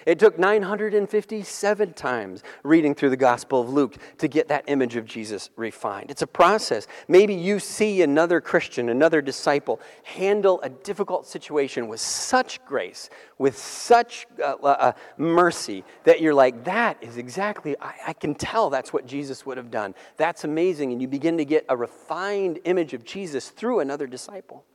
It 0.06 0.20
took 0.20 0.39
957 0.39 1.94
times 1.94 2.44
reading 2.63 2.96
through 2.96 3.10
the 3.10 3.18
Gospel 3.18 3.62
of 3.62 3.70
Luke 3.70 3.98
to 4.18 4.27
get 4.27 4.48
that 4.48 4.63
image 4.68 4.96
of 4.96 5.06
Jesus 5.06 5.50
refined. 5.56 6.12
It's 6.12 6.22
a 6.22 6.27
process. 6.27 6.88
Maybe 7.08 7.34
you 7.34 7.60
see 7.60 8.01
another 8.01 8.41
Christian, 8.41 8.89
another 8.89 9.22
disciple, 9.22 9.79
handle 10.03 10.62
a 10.62 10.70
difficult 10.70 11.27
situation 11.27 11.88
with 11.88 12.00
such 12.00 12.63
grace, 12.65 13.10
with 13.38 13.58
such 13.58 14.27
uh, 14.39 14.56
uh, 14.62 14.65
uh, 14.65 14.91
mercy, 15.18 15.84
that 16.03 16.22
you're 16.22 16.34
like, 16.34 16.63
that 16.63 16.98
is 17.01 17.18
exactly, 17.18 17.75
I, 17.79 17.94
I 18.08 18.13
can 18.13 18.36
tell 18.36 18.70
that's 18.70 18.94
what 18.94 19.06
Jesus 19.06 19.46
would 19.46 19.58
have 19.58 19.72
done. 19.72 19.96
That's 20.18 20.44
amazing. 20.44 20.91
And 20.91 21.01
you 21.01 21.08
begin 21.08 21.38
to 21.38 21.46
get 21.46 21.65
a 21.70 21.75
refined 21.75 22.60
image 22.65 22.94
of 22.94 23.03
Jesus 23.03 23.50
through 23.50 23.79
another 23.79 24.08
disciple. 24.08 24.65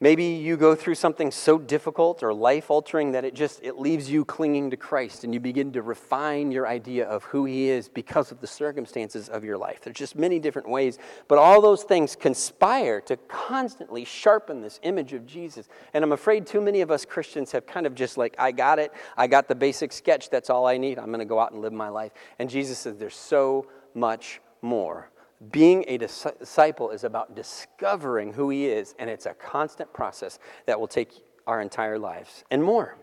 Maybe 0.00 0.24
you 0.24 0.56
go 0.56 0.74
through 0.74 0.96
something 0.96 1.30
so 1.30 1.56
difficult 1.56 2.22
or 2.22 2.34
life 2.34 2.70
altering 2.70 3.12
that 3.12 3.24
it 3.24 3.34
just 3.34 3.62
it 3.62 3.78
leaves 3.78 4.10
you 4.10 4.24
clinging 4.24 4.70
to 4.70 4.76
Christ 4.76 5.24
and 5.24 5.32
you 5.32 5.40
begin 5.40 5.72
to 5.72 5.82
refine 5.82 6.50
your 6.50 6.66
idea 6.66 7.06
of 7.06 7.22
who 7.24 7.44
he 7.44 7.68
is 7.68 7.88
because 7.88 8.32
of 8.32 8.40
the 8.40 8.46
circumstances 8.46 9.28
of 9.28 9.44
your 9.44 9.56
life. 9.56 9.80
There's 9.82 9.96
just 9.96 10.16
many 10.16 10.38
different 10.38 10.68
ways, 10.68 10.98
but 11.28 11.38
all 11.38 11.60
those 11.60 11.84
things 11.84 12.16
conspire 12.16 13.00
to 13.02 13.16
constantly 13.28 14.04
sharpen 14.04 14.60
this 14.60 14.80
image 14.82 15.12
of 15.12 15.26
Jesus. 15.26 15.68
And 15.94 16.02
I'm 16.02 16.12
afraid 16.12 16.46
too 16.46 16.60
many 16.60 16.80
of 16.80 16.90
us 16.90 17.04
Christians 17.04 17.52
have 17.52 17.66
kind 17.66 17.86
of 17.86 17.94
just 17.94 18.18
like 18.18 18.34
I 18.38 18.50
got 18.52 18.78
it. 18.78 18.92
I 19.16 19.28
got 19.28 19.48
the 19.48 19.54
basic 19.54 19.92
sketch. 19.92 20.28
That's 20.28 20.50
all 20.50 20.66
I 20.66 20.76
need. 20.76 20.98
I'm 20.98 21.06
going 21.06 21.20
to 21.20 21.24
go 21.24 21.38
out 21.38 21.52
and 21.52 21.60
live 21.60 21.72
my 21.72 21.88
life. 21.88 22.12
And 22.38 22.50
Jesus 22.50 22.78
says 22.78 22.96
there's 22.96 23.16
so 23.16 23.68
much 23.94 24.40
more 24.60 25.10
being 25.50 25.84
a 25.88 25.98
disciple 25.98 26.90
is 26.90 27.04
about 27.04 27.34
discovering 27.34 28.32
who 28.32 28.50
he 28.50 28.66
is, 28.66 28.94
and 28.98 29.10
it's 29.10 29.26
a 29.26 29.34
constant 29.34 29.92
process 29.92 30.38
that 30.66 30.78
will 30.78 30.88
take 30.88 31.12
our 31.46 31.60
entire 31.60 31.98
lives 31.98 32.44
and 32.50 32.62
more. 32.62 32.96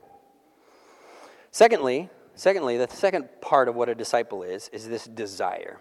Secondly, 1.51 2.09
secondly, 2.35 2.77
the 2.77 2.87
second 2.87 3.29
part 3.41 3.67
of 3.67 3.75
what 3.75 3.89
a 3.89 3.95
disciple 3.95 4.43
is 4.43 4.69
is 4.69 4.87
this 4.87 5.05
desire. 5.05 5.79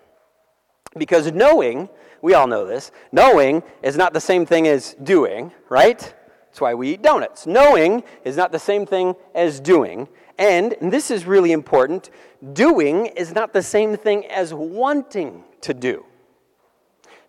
Because 0.99 1.31
knowing, 1.33 1.89
we 2.21 2.35
all 2.35 2.49
know 2.49 2.67
this, 2.67 2.91
knowing 3.13 3.63
is 3.83 3.97
not 3.97 4.13
the 4.13 4.21
same 4.21 4.45
thing 4.45 4.67
as 4.67 4.95
doing, 4.95 5.53
right? 5.69 5.99
That's 5.99 6.61
why 6.61 6.75
we 6.75 6.95
eat 6.95 7.03
donuts. 7.03 7.47
Knowing 7.47 8.03
is 8.25 8.37
not 8.37 8.51
the 8.51 8.59
same 8.59 8.85
thing 8.85 9.15
as 9.35 9.61
doing. 9.61 10.09
And, 10.37 10.73
and 10.81 10.93
this 10.93 11.13
is 11.13 11.25
really 11.25 11.53
important, 11.53 12.11
doing 12.53 13.07
is 13.07 13.33
not 13.33 13.53
the 13.53 13.63
same 13.63 13.97
thing 13.97 14.27
as 14.27 14.53
wanting 14.53 15.45
to 15.61 15.73
do. 15.73 16.05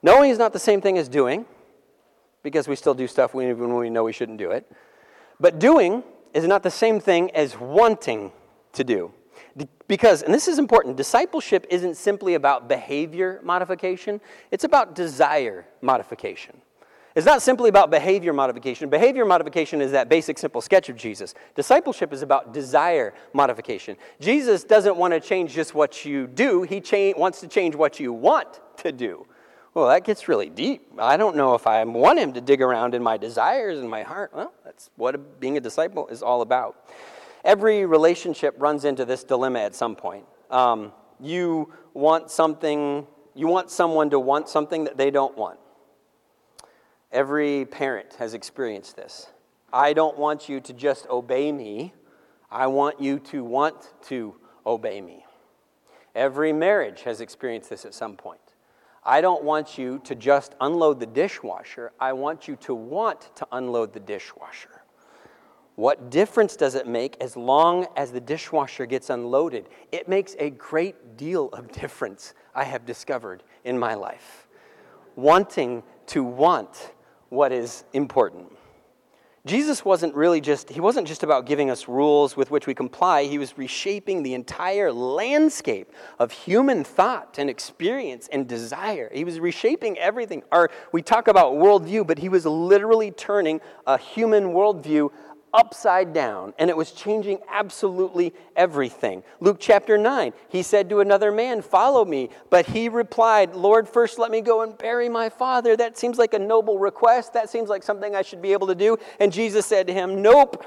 Knowing 0.04 0.32
is 0.32 0.38
not 0.38 0.54
the 0.54 0.60
same 0.60 0.82
thing 0.82 0.98
as 0.98 1.08
doing, 1.08 1.46
because 2.44 2.68
we 2.68 2.76
still 2.76 2.94
do 2.94 3.08
stuff 3.08 3.36
even 3.36 3.58
when 3.60 3.76
we 3.76 3.90
know 3.90 4.04
we 4.04 4.14
shouldn't 4.14 4.38
do 4.38 4.52
it. 4.52 4.70
But 5.40 5.60
doing 5.60 6.04
is 6.34 6.48
not 6.48 6.64
the 6.64 6.72
same 6.72 7.00
thing 7.00 7.32
as 7.32 7.60
wanting 7.60 8.32
to 8.74 8.84
do. 8.84 9.14
Because, 9.88 10.24
and 10.24 10.34
this 10.34 10.48
is 10.48 10.58
important, 10.60 10.96
discipleship 10.96 11.68
isn't 11.70 11.98
simply 11.98 12.36
about 12.36 12.70
behavior 12.70 13.42
modification, 13.44 14.22
it's 14.50 14.64
about 14.64 14.96
desire 14.96 15.66
modification. 15.82 16.62
It's 17.14 17.26
not 17.26 17.42
simply 17.42 17.68
about 17.68 17.92
behavior 17.92 18.32
modification. 18.32 18.90
Behavior 18.90 19.26
modification 19.26 19.82
is 19.82 19.92
that 19.92 20.08
basic, 20.08 20.38
simple 20.38 20.62
sketch 20.62 20.88
of 20.88 20.96
Jesus. 20.96 21.34
Discipleship 21.56 22.14
is 22.14 22.22
about 22.22 22.54
desire 22.54 23.14
modification. 23.34 23.98
Jesus 24.22 24.64
doesn't 24.64 24.96
want 24.96 25.14
to 25.14 25.20
change 25.20 25.54
just 25.54 25.76
what 25.76 26.06
you 26.06 26.26
do, 26.26 26.62
he 26.62 26.80
cha- 26.80 27.12
wants 27.18 27.42
to 27.42 27.50
change 27.50 27.76
what 27.76 28.00
you 28.00 28.14
want 28.14 28.62
to 28.78 28.94
do. 28.94 29.26
Well, 29.74 29.88
that 29.88 30.04
gets 30.04 30.28
really 30.28 30.50
deep. 30.50 30.86
I 31.00 31.16
don't 31.16 31.38
know 31.38 31.56
if 31.56 31.66
I 31.66 31.84
want 31.86 32.20
him 32.20 32.34
to 32.34 32.42
dig 32.42 32.62
around 32.62 32.94
in 32.94 33.02
my 33.02 33.16
desires 33.16 33.80
and 33.80 33.90
my 33.90 34.04
heart. 34.04 34.32
Well, 34.34 34.52
that's 34.66 34.90
what 34.98 35.40
being 35.40 35.56
a 35.56 35.62
disciple 35.62 36.08
is 36.08 36.22
all 36.22 36.42
about. 36.42 36.90
Every 37.46 37.86
relationship 37.86 38.56
runs 38.58 38.84
into 38.84 39.06
this 39.06 39.24
dilemma 39.24 39.60
at 39.60 39.74
some 39.74 39.96
point. 39.96 40.26
Um, 40.50 40.92
you 41.22 41.72
want 41.94 42.30
something, 42.30 43.08
you 43.34 43.48
want 43.48 43.72
someone 43.72 44.10
to 44.10 44.20
want 44.20 44.50
something 44.50 44.84
that 44.84 44.98
they 44.98 45.10
don't 45.10 45.38
want. 45.38 45.58
Every 47.12 47.66
parent 47.66 48.16
has 48.20 48.34
experienced 48.34 48.98
this. 48.98 49.28
I 49.72 49.94
don't 49.94 50.18
want 50.18 50.50
you 50.50 50.60
to 50.60 50.74
just 50.74 51.08
obey 51.08 51.52
me, 51.52 51.94
I 52.50 52.68
want 52.68 53.00
you 53.00 53.20
to 53.20 53.44
want 53.44 53.94
to 54.08 54.36
obey 54.66 55.00
me. 55.00 55.26
Every 56.14 56.52
marriage 56.52 57.04
has 57.04 57.22
experienced 57.22 57.70
this 57.70 57.86
at 57.86 57.94
some 57.94 58.18
point. 58.18 58.42
I 59.04 59.22
don't 59.22 59.44
want 59.44 59.78
you 59.78 60.00
to 60.04 60.16
just 60.16 60.56
unload 60.62 61.00
the 61.00 61.08
dishwasher. 61.08 61.92
I 62.00 62.14
want 62.14 62.48
you 62.48 62.56
to 62.58 62.76
want 62.76 63.36
to 63.36 63.48
unload 63.52 63.94
the 63.94 64.00
dishwasher. 64.00 64.82
What 65.76 66.12
difference 66.12 66.56
does 66.56 66.76
it 66.76 66.86
make 66.86 67.18
as 67.20 67.36
long 67.36 67.88
as 67.96 68.12
the 68.12 68.20
dishwasher 68.20 68.86
gets 68.86 69.10
unloaded? 69.10 69.70
It 69.92 70.08
makes 70.08 70.36
a 70.38 70.52
great 70.52 71.18
deal 71.18 71.50
of 71.50 71.72
difference, 71.72 72.36
I 72.54 72.64
have 72.66 72.86
discovered 72.86 73.42
in 73.64 73.80
my 73.80 73.96
life. 73.96 74.48
Wanting 75.16 75.82
to 76.08 76.24
want 76.24 76.92
what 77.30 77.52
is 77.52 77.86
important. 77.94 78.52
Jesus 79.44 79.84
wasn't 79.84 80.14
really 80.14 80.40
just, 80.40 80.70
he 80.70 80.80
wasn't 80.80 81.08
just 81.08 81.24
about 81.24 81.48
giving 81.48 81.72
us 81.72 81.88
rules 81.88 82.38
with 82.38 82.52
which 82.52 82.68
we 82.68 82.76
comply. 82.76 83.24
He 83.24 83.40
was 83.40 83.58
reshaping 83.58 84.22
the 84.22 84.36
entire 84.36 84.92
landscape 84.92 85.92
of 86.20 86.32
human 86.32 86.84
thought 86.84 87.40
and 87.40 87.50
experience 87.50 88.30
and 88.32 88.48
desire. 88.48 89.10
He 89.12 89.24
was 89.24 89.40
reshaping 89.40 89.98
everything. 89.98 90.44
Our, 90.52 90.70
we 90.92 91.02
talk 91.02 91.28
about 91.28 91.54
worldview, 91.54 92.06
but 92.06 92.20
he 92.20 92.30
was 92.30 92.46
literally 92.46 93.10
turning 93.10 93.62
a 93.88 93.98
human 93.98 94.54
worldview 94.54 95.12
upside 95.54 96.14
down, 96.14 96.54
and 96.58 96.70
it 96.70 96.78
was 96.78 96.92
changing 96.92 97.40
absolutely 97.50 98.34
everything. 98.56 99.24
Luke 99.40 99.58
chapter 99.60 99.98
9, 99.98 100.34
he 100.50 100.64
said 100.64 100.90
to 100.90 101.00
another 101.00 101.32
man, 101.32 101.62
Follow 101.62 102.06
me. 102.06 102.30
But 102.50 102.68
he 102.68 102.90
replied, 102.90 103.56
Lord, 103.56 103.88
first 103.88 104.20
let 104.20 104.32
me 104.32 104.42
go 104.42 104.62
and 104.62 104.78
bury 104.78 105.10
my 105.10 105.30
father. 105.30 105.76
That 105.76 105.98
seems 105.98 106.18
like 106.18 106.34
a 106.34 106.40
noble 106.40 106.80
request. 106.80 107.34
That 107.34 107.50
seems 107.50 107.70
like 107.70 107.84
something 107.84 108.16
I 108.16 108.22
should 108.22 108.42
be 108.42 108.54
able 108.54 108.68
to 108.68 108.76
do. 108.76 108.98
And 109.20 109.32
Jesus 109.32 109.66
said 109.66 109.88
to 109.88 109.94
him, 109.94 110.22
Nope. 110.22 110.66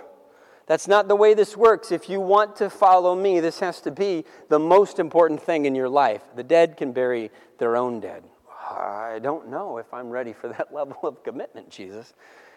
That's 0.66 0.88
not 0.88 1.08
the 1.08 1.16
way 1.16 1.34
this 1.34 1.56
works. 1.58 1.92
If 1.92 2.08
you 2.08 2.20
want 2.20 2.56
to 2.56 2.70
follow 2.70 3.14
me, 3.14 3.40
this 3.40 3.60
has 3.60 3.82
to 3.82 3.90
be 3.90 4.24
the 4.48 4.58
most 4.58 4.98
important 4.98 5.42
thing 5.42 5.66
in 5.66 5.74
your 5.74 5.90
life. 5.90 6.22
The 6.36 6.42
dead 6.42 6.78
can 6.78 6.92
bury 6.92 7.30
their 7.58 7.76
own 7.76 8.00
dead. 8.00 8.24
I 8.48 9.18
don't 9.22 9.48
know 9.48 9.76
if 9.76 9.92
I'm 9.92 10.08
ready 10.08 10.32
for 10.32 10.48
that 10.48 10.72
level 10.74 10.98
of 11.02 11.22
commitment, 11.22 11.68
Jesus. 11.68 12.14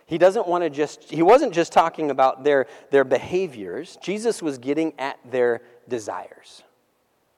He 0.07 0.17
doesn't 0.17 0.47
want 0.47 0.63
to 0.63 0.69
just, 0.69 1.03
he 1.03 1.21
wasn't 1.21 1.53
just 1.53 1.73
talking 1.73 2.09
about 2.11 2.45
their, 2.45 2.67
their 2.91 3.03
behaviors. 3.03 3.97
Jesus 4.01 4.41
was 4.41 4.57
getting 4.57 4.97
at 4.97 5.19
their 5.29 5.61
desires. 5.87 6.63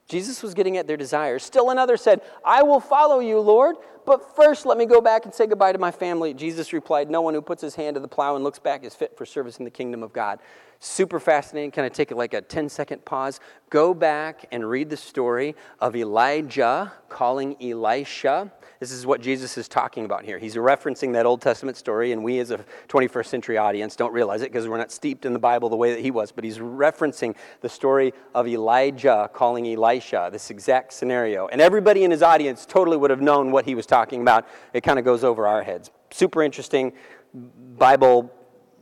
Jesus 0.08 0.42
was 0.42 0.54
getting 0.54 0.76
at 0.76 0.86
their 0.86 0.96
desires. 0.96 1.42
Still 1.42 1.70
another 1.70 1.96
said, 1.96 2.20
I 2.44 2.62
will 2.62 2.80
follow 2.80 3.18
you, 3.18 3.40
Lord, 3.40 3.76
but 4.06 4.34
first 4.34 4.66
let 4.66 4.78
me 4.78 4.86
go 4.86 5.00
back 5.00 5.24
and 5.24 5.34
say 5.34 5.46
goodbye 5.46 5.72
to 5.72 5.78
my 5.78 5.90
family. 5.90 6.32
Jesus 6.32 6.72
replied, 6.72 7.10
No 7.10 7.20
one 7.22 7.34
who 7.34 7.42
puts 7.42 7.62
his 7.62 7.74
hand 7.74 7.94
to 7.94 8.00
the 8.00 8.08
plow 8.08 8.34
and 8.34 8.44
looks 8.44 8.58
back 8.58 8.84
is 8.84 8.94
fit 8.94 9.16
for 9.16 9.26
service 9.26 9.58
in 9.58 9.64
the 9.64 9.70
kingdom 9.70 10.02
of 10.02 10.12
God. 10.12 10.38
Super 10.78 11.20
fascinating. 11.20 11.70
Can 11.70 11.84
I 11.84 11.88
take 11.88 12.10
like 12.12 12.34
a 12.34 12.40
10 12.40 12.68
second 12.68 13.04
pause? 13.04 13.38
Go 13.68 13.94
back 13.94 14.46
and 14.50 14.68
read 14.68 14.90
the 14.90 14.96
story 14.96 15.54
of 15.80 15.94
Elijah 15.94 16.92
calling 17.08 17.56
Elisha 17.62 18.52
this 18.80 18.92
is 18.92 19.04
what 19.04 19.20
Jesus 19.20 19.58
is 19.58 19.68
talking 19.68 20.06
about 20.06 20.24
here. 20.24 20.38
He's 20.38 20.56
referencing 20.56 21.12
that 21.12 21.26
Old 21.26 21.42
Testament 21.42 21.76
story, 21.76 22.12
and 22.12 22.24
we 22.24 22.38
as 22.38 22.50
a 22.50 22.64
21st 22.88 23.26
century 23.26 23.58
audience 23.58 23.94
don't 23.94 24.12
realize 24.12 24.40
it 24.40 24.50
because 24.50 24.66
we're 24.66 24.78
not 24.78 24.90
steeped 24.90 25.26
in 25.26 25.34
the 25.34 25.38
Bible 25.38 25.68
the 25.68 25.76
way 25.76 25.94
that 25.94 26.00
he 26.00 26.10
was. 26.10 26.32
But 26.32 26.44
he's 26.44 26.58
referencing 26.58 27.36
the 27.60 27.68
story 27.68 28.14
of 28.34 28.48
Elijah 28.48 29.28
calling 29.34 29.66
Elisha, 29.66 30.30
this 30.32 30.50
exact 30.50 30.94
scenario. 30.94 31.46
And 31.48 31.60
everybody 31.60 32.04
in 32.04 32.10
his 32.10 32.22
audience 32.22 32.64
totally 32.64 32.96
would 32.96 33.10
have 33.10 33.20
known 33.20 33.52
what 33.52 33.66
he 33.66 33.74
was 33.74 33.84
talking 33.84 34.22
about. 34.22 34.48
It 34.72 34.80
kind 34.80 34.98
of 34.98 35.04
goes 35.04 35.24
over 35.24 35.46
our 35.46 35.62
heads. 35.62 35.90
Super 36.10 36.42
interesting 36.42 36.94
Bible 37.34 38.32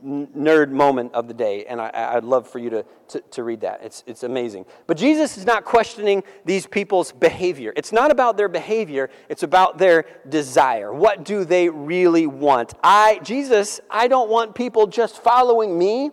nerd 0.03 0.71
moment 0.71 1.13
of 1.13 1.27
the 1.27 1.33
day, 1.33 1.65
and 1.65 1.81
I, 1.81 2.15
would 2.15 2.23
love 2.23 2.47
for 2.47 2.59
you 2.59 2.69
to, 2.69 2.85
to, 3.09 3.21
to, 3.31 3.43
read 3.43 3.61
that. 3.61 3.81
It's, 3.83 4.03
it's 4.07 4.23
amazing. 4.23 4.65
But 4.87 4.97
Jesus 4.97 5.37
is 5.37 5.45
not 5.45 5.65
questioning 5.65 6.23
these 6.45 6.65
people's 6.65 7.11
behavior. 7.11 7.73
It's 7.75 7.91
not 7.91 8.11
about 8.11 8.37
their 8.37 8.47
behavior, 8.47 9.09
it's 9.27 9.43
about 9.43 9.77
their 9.77 10.05
desire. 10.27 10.93
What 10.93 11.25
do 11.25 11.43
they 11.43 11.69
really 11.69 12.27
want? 12.27 12.73
I, 12.83 13.19
Jesus, 13.23 13.81
I 13.89 14.07
don't 14.07 14.29
want 14.29 14.55
people 14.55 14.87
just 14.87 15.21
following 15.21 15.77
me. 15.77 16.11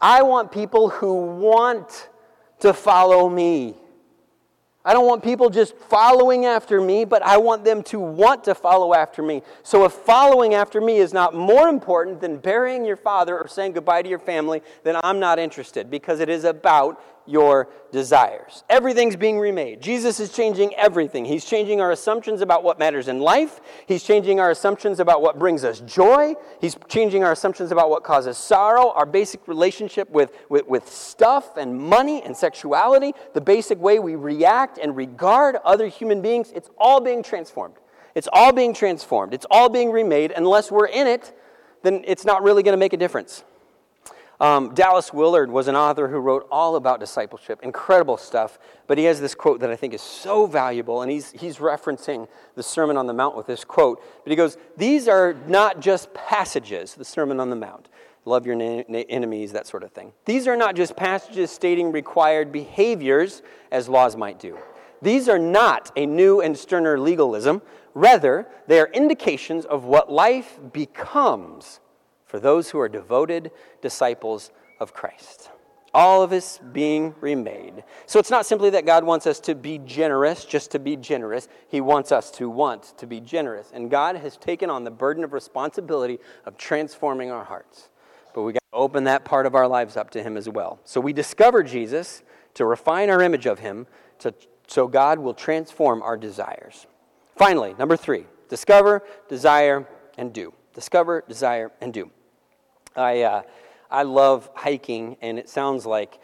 I 0.00 0.22
want 0.22 0.50
people 0.50 0.88
who 0.88 1.14
want 1.36 2.08
to 2.60 2.72
follow 2.72 3.28
me. 3.28 3.76
I 4.82 4.94
don't 4.94 5.06
want 5.06 5.22
people 5.22 5.50
just 5.50 5.76
following 5.76 6.46
after 6.46 6.80
me, 6.80 7.04
but 7.04 7.22
I 7.22 7.36
want 7.36 7.64
them 7.64 7.82
to 7.84 8.00
want 8.00 8.44
to 8.44 8.54
follow 8.54 8.94
after 8.94 9.22
me. 9.22 9.42
So 9.62 9.84
if 9.84 9.92
following 9.92 10.54
after 10.54 10.80
me 10.80 10.96
is 10.96 11.12
not 11.12 11.34
more 11.34 11.68
important 11.68 12.22
than 12.22 12.38
burying 12.38 12.86
your 12.86 12.96
father 12.96 13.38
or 13.38 13.46
saying 13.46 13.72
goodbye 13.72 14.00
to 14.00 14.08
your 14.08 14.18
family, 14.18 14.62
then 14.82 14.96
I'm 15.04 15.20
not 15.20 15.38
interested 15.38 15.90
because 15.90 16.20
it 16.20 16.30
is 16.30 16.44
about 16.44 17.02
your 17.30 17.68
desires. 17.92 18.64
Everything's 18.68 19.16
being 19.16 19.38
remade. 19.38 19.80
Jesus 19.80 20.20
is 20.20 20.32
changing 20.32 20.74
everything. 20.74 21.24
He's 21.24 21.44
changing 21.44 21.80
our 21.80 21.92
assumptions 21.92 22.40
about 22.40 22.62
what 22.62 22.78
matters 22.78 23.08
in 23.08 23.20
life. 23.20 23.60
He's 23.86 24.02
changing 24.02 24.40
our 24.40 24.50
assumptions 24.50 25.00
about 25.00 25.22
what 25.22 25.38
brings 25.38 25.64
us 25.64 25.80
joy. 25.80 26.34
He's 26.60 26.76
changing 26.88 27.24
our 27.24 27.32
assumptions 27.32 27.72
about 27.72 27.90
what 27.90 28.04
causes 28.04 28.36
sorrow, 28.36 28.90
our 28.90 29.06
basic 29.06 29.46
relationship 29.48 30.10
with, 30.10 30.32
with, 30.48 30.66
with 30.66 30.88
stuff 30.88 31.56
and 31.56 31.76
money 31.76 32.22
and 32.22 32.36
sexuality, 32.36 33.12
the 33.34 33.40
basic 33.40 33.78
way 33.80 33.98
we 33.98 34.16
react 34.16 34.78
and 34.78 34.96
regard 34.96 35.56
other 35.64 35.88
human 35.88 36.20
beings. 36.20 36.52
It's 36.54 36.70
all 36.78 37.00
being 37.00 37.22
transformed. 37.22 37.76
It's 38.14 38.28
all 38.32 38.52
being 38.52 38.74
transformed. 38.74 39.34
It's 39.34 39.46
all 39.50 39.68
being 39.68 39.90
remade. 39.90 40.32
Unless 40.36 40.70
we're 40.70 40.88
in 40.88 41.06
it, 41.06 41.32
then 41.82 42.04
it's 42.06 42.24
not 42.24 42.42
really 42.42 42.62
going 42.62 42.72
to 42.72 42.78
make 42.78 42.92
a 42.92 42.96
difference. 42.96 43.44
Um, 44.40 44.72
Dallas 44.72 45.12
Willard 45.12 45.50
was 45.50 45.68
an 45.68 45.76
author 45.76 46.08
who 46.08 46.18
wrote 46.18 46.46
all 46.50 46.76
about 46.76 46.98
discipleship, 46.98 47.60
incredible 47.62 48.16
stuff. 48.16 48.58
But 48.86 48.96
he 48.96 49.04
has 49.04 49.20
this 49.20 49.34
quote 49.34 49.60
that 49.60 49.70
I 49.70 49.76
think 49.76 49.92
is 49.92 50.00
so 50.00 50.46
valuable, 50.46 51.02
and 51.02 51.10
he's, 51.10 51.30
he's 51.32 51.58
referencing 51.58 52.26
the 52.54 52.62
Sermon 52.62 52.96
on 52.96 53.06
the 53.06 53.12
Mount 53.12 53.36
with 53.36 53.46
this 53.46 53.64
quote. 53.64 54.02
But 54.24 54.30
he 54.30 54.36
goes, 54.36 54.56
These 54.78 55.08
are 55.08 55.34
not 55.46 55.80
just 55.80 56.12
passages, 56.14 56.94
the 56.94 57.04
Sermon 57.04 57.38
on 57.38 57.50
the 57.50 57.56
Mount. 57.56 57.88
Love 58.24 58.46
your 58.46 58.54
na- 58.54 58.82
na- 58.88 59.04
enemies, 59.08 59.52
that 59.52 59.66
sort 59.66 59.82
of 59.82 59.92
thing. 59.92 60.12
These 60.24 60.46
are 60.46 60.56
not 60.56 60.74
just 60.74 60.96
passages 60.96 61.50
stating 61.50 61.92
required 61.92 62.50
behaviors 62.50 63.42
as 63.70 63.88
laws 63.88 64.16
might 64.16 64.38
do. 64.38 64.58
These 65.02 65.28
are 65.28 65.38
not 65.38 65.90
a 65.96 66.06
new 66.06 66.40
and 66.40 66.56
sterner 66.56 66.98
legalism. 66.98 67.62
Rather, 67.94 68.46
they 68.66 68.78
are 68.80 68.90
indications 68.92 69.64
of 69.64 69.84
what 69.84 70.12
life 70.12 70.58
becomes 70.72 71.80
for 72.30 72.38
those 72.38 72.70
who 72.70 72.78
are 72.78 72.88
devoted 72.88 73.50
disciples 73.82 74.52
of 74.78 74.94
Christ. 74.94 75.50
All 75.92 76.22
of 76.22 76.30
us 76.30 76.60
being 76.72 77.16
remade. 77.20 77.82
So 78.06 78.20
it's 78.20 78.30
not 78.30 78.46
simply 78.46 78.70
that 78.70 78.86
God 78.86 79.02
wants 79.02 79.26
us 79.26 79.40
to 79.40 79.56
be 79.56 79.78
generous 79.78 80.44
just 80.44 80.70
to 80.70 80.78
be 80.78 80.94
generous. 80.94 81.48
He 81.68 81.80
wants 81.80 82.12
us 82.12 82.30
to 82.32 82.48
want 82.48 82.96
to 82.98 83.06
be 83.08 83.20
generous. 83.20 83.72
And 83.74 83.90
God 83.90 84.14
has 84.14 84.36
taken 84.36 84.70
on 84.70 84.84
the 84.84 84.92
burden 84.92 85.24
of 85.24 85.32
responsibility 85.32 86.20
of 86.46 86.56
transforming 86.56 87.32
our 87.32 87.42
hearts. 87.42 87.88
But 88.32 88.42
we 88.42 88.52
got 88.52 88.62
to 88.72 88.78
open 88.78 89.02
that 89.04 89.24
part 89.24 89.46
of 89.46 89.56
our 89.56 89.66
lives 89.66 89.96
up 89.96 90.10
to 90.10 90.22
Him 90.22 90.36
as 90.36 90.48
well. 90.48 90.78
So 90.84 91.00
we 91.00 91.12
discover 91.12 91.64
Jesus 91.64 92.22
to 92.54 92.64
refine 92.64 93.10
our 93.10 93.20
image 93.20 93.46
of 93.46 93.58
Him 93.58 93.88
to, 94.20 94.32
so 94.68 94.86
God 94.86 95.18
will 95.18 95.34
transform 95.34 96.00
our 96.02 96.16
desires. 96.16 96.86
Finally, 97.36 97.74
number 97.76 97.96
three 97.96 98.26
discover, 98.48 99.02
desire, 99.28 99.88
and 100.16 100.32
do. 100.32 100.52
Discover, 100.74 101.24
desire, 101.26 101.72
and 101.80 101.92
do. 101.92 102.10
I, 103.00 103.22
uh, 103.22 103.42
I 103.90 104.04
love 104.04 104.50
hiking, 104.54 105.16
and 105.20 105.38
it 105.38 105.48
sounds 105.48 105.86
like 105.86 106.20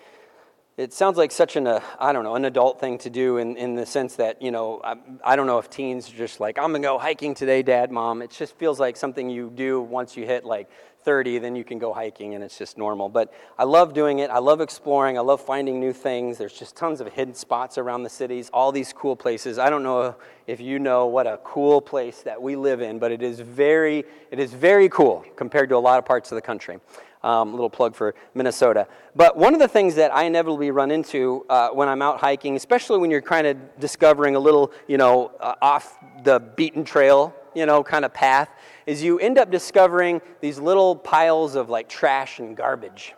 it 0.77 0.93
sounds 0.93 1.17
like 1.17 1.33
such 1.33 1.57
an 1.57 1.67
uh, 1.67 1.81
I 1.99 2.13
don't 2.13 2.25
know 2.25 2.35
an 2.35 2.45
adult 2.45 2.79
thing 2.79 2.99
to 2.99 3.11
do 3.11 3.39
in, 3.39 3.57
in 3.57 3.75
the 3.75 3.87
sense 3.87 4.17
that 4.17 4.43
you 4.43 4.51
know 4.51 4.81
I, 4.85 4.97
I 5.25 5.37
don't 5.37 5.47
know 5.47 5.59
if 5.59 5.71
teens 5.71 6.11
are 6.11 6.17
just 6.17 6.39
like 6.39 6.59
I'm 6.59 6.73
gonna 6.73 6.81
go 6.81 6.99
hiking 6.99 7.35
today, 7.35 7.63
dad, 7.63 7.91
mom. 7.91 8.21
It 8.23 8.31
just 8.31 8.57
feels 8.57 8.79
like 8.79 8.97
something 8.97 9.31
you 9.31 9.51
do 9.55 9.81
once 9.81 10.17
you 10.17 10.27
hit 10.27 10.45
like 10.45 10.69
30, 11.07 11.39
then 11.39 11.55
you 11.55 11.63
can 11.63 11.79
go 11.79 11.93
hiking 11.93 12.35
and 12.35 12.43
it's 12.43 12.59
just 12.59 12.77
normal. 12.77 13.09
But 13.09 13.33
I 13.57 13.63
love 13.63 13.95
doing 13.95 14.19
it. 14.19 14.29
I 14.29 14.39
love 14.39 14.61
exploring. 14.61 15.17
I 15.17 15.21
love 15.21 15.41
finding 15.41 15.79
new 15.79 15.93
things. 15.93 16.37
There's 16.37 16.53
just 16.53 16.77
tons 16.77 17.01
of 17.01 17.07
hidden 17.13 17.33
spots 17.33 17.79
around 17.79 18.03
the 18.03 18.11
cities, 18.11 18.51
all 18.53 18.73
these 18.73 18.93
cool 18.93 19.15
places. 19.15 19.57
I 19.57 19.71
don't 19.71 19.85
know 19.85 20.17
if 20.49 20.61
you 20.61 20.81
know 20.81 21.07
what 21.07 21.29
a 21.29 21.39
cool 21.45 21.81
place 21.81 22.23
that 22.23 22.43
we 22.43 22.57
live 22.57 22.83
in, 22.83 22.99
but 22.99 23.13
it 23.13 23.23
is 23.23 23.39
very, 23.39 24.05
it 24.33 24.41
is 24.41 24.53
very 24.53 24.89
cool 24.89 25.25
compared 25.37 25.69
to 25.69 25.77
a 25.77 25.79
lot 25.79 26.01
of 26.01 26.05
parts 26.05 26.33
of 26.33 26.35
the 26.35 26.43
country. 26.43 26.81
Um, 27.23 27.53
little 27.53 27.71
plug 27.71 27.97
for 27.97 28.15
Minnesota. 28.35 28.87
But 29.17 29.37
one 29.37 29.53
of 29.53 29.59
the 29.59 29.67
things 29.67 29.97
that 29.97 30.15
I 30.15 30.25
inevitably 30.25 30.71
run 30.71 30.91
into 30.93 31.45
uh, 31.49 31.71
when 31.71 31.89
I'm 31.89 32.01
out 32.01 32.21
hiking, 32.21 32.55
especially 32.55 32.99
when 32.99 33.11
you're 33.11 33.23
kind 33.23 33.47
of 33.47 33.57
discovering 33.81 34.37
a 34.37 34.39
little, 34.39 34.71
you 34.87 34.97
know, 34.97 35.33
uh, 35.41 35.55
off 35.61 35.99
the 36.23 36.39
beaten 36.39 36.85
trail, 36.85 37.35
you 37.55 37.67
know, 37.67 37.83
kind 37.83 38.05
of 38.05 38.15
path, 38.15 38.51
is 38.85 39.03
you 39.03 39.19
end 39.19 39.39
up 39.39 39.51
discovering 39.51 40.21
these 40.41 40.61
little 40.61 40.95
piles 40.95 41.57
of 41.57 41.69
like 41.69 41.89
trash 41.89 42.39
and 42.39 42.57
garbage. 42.57 43.15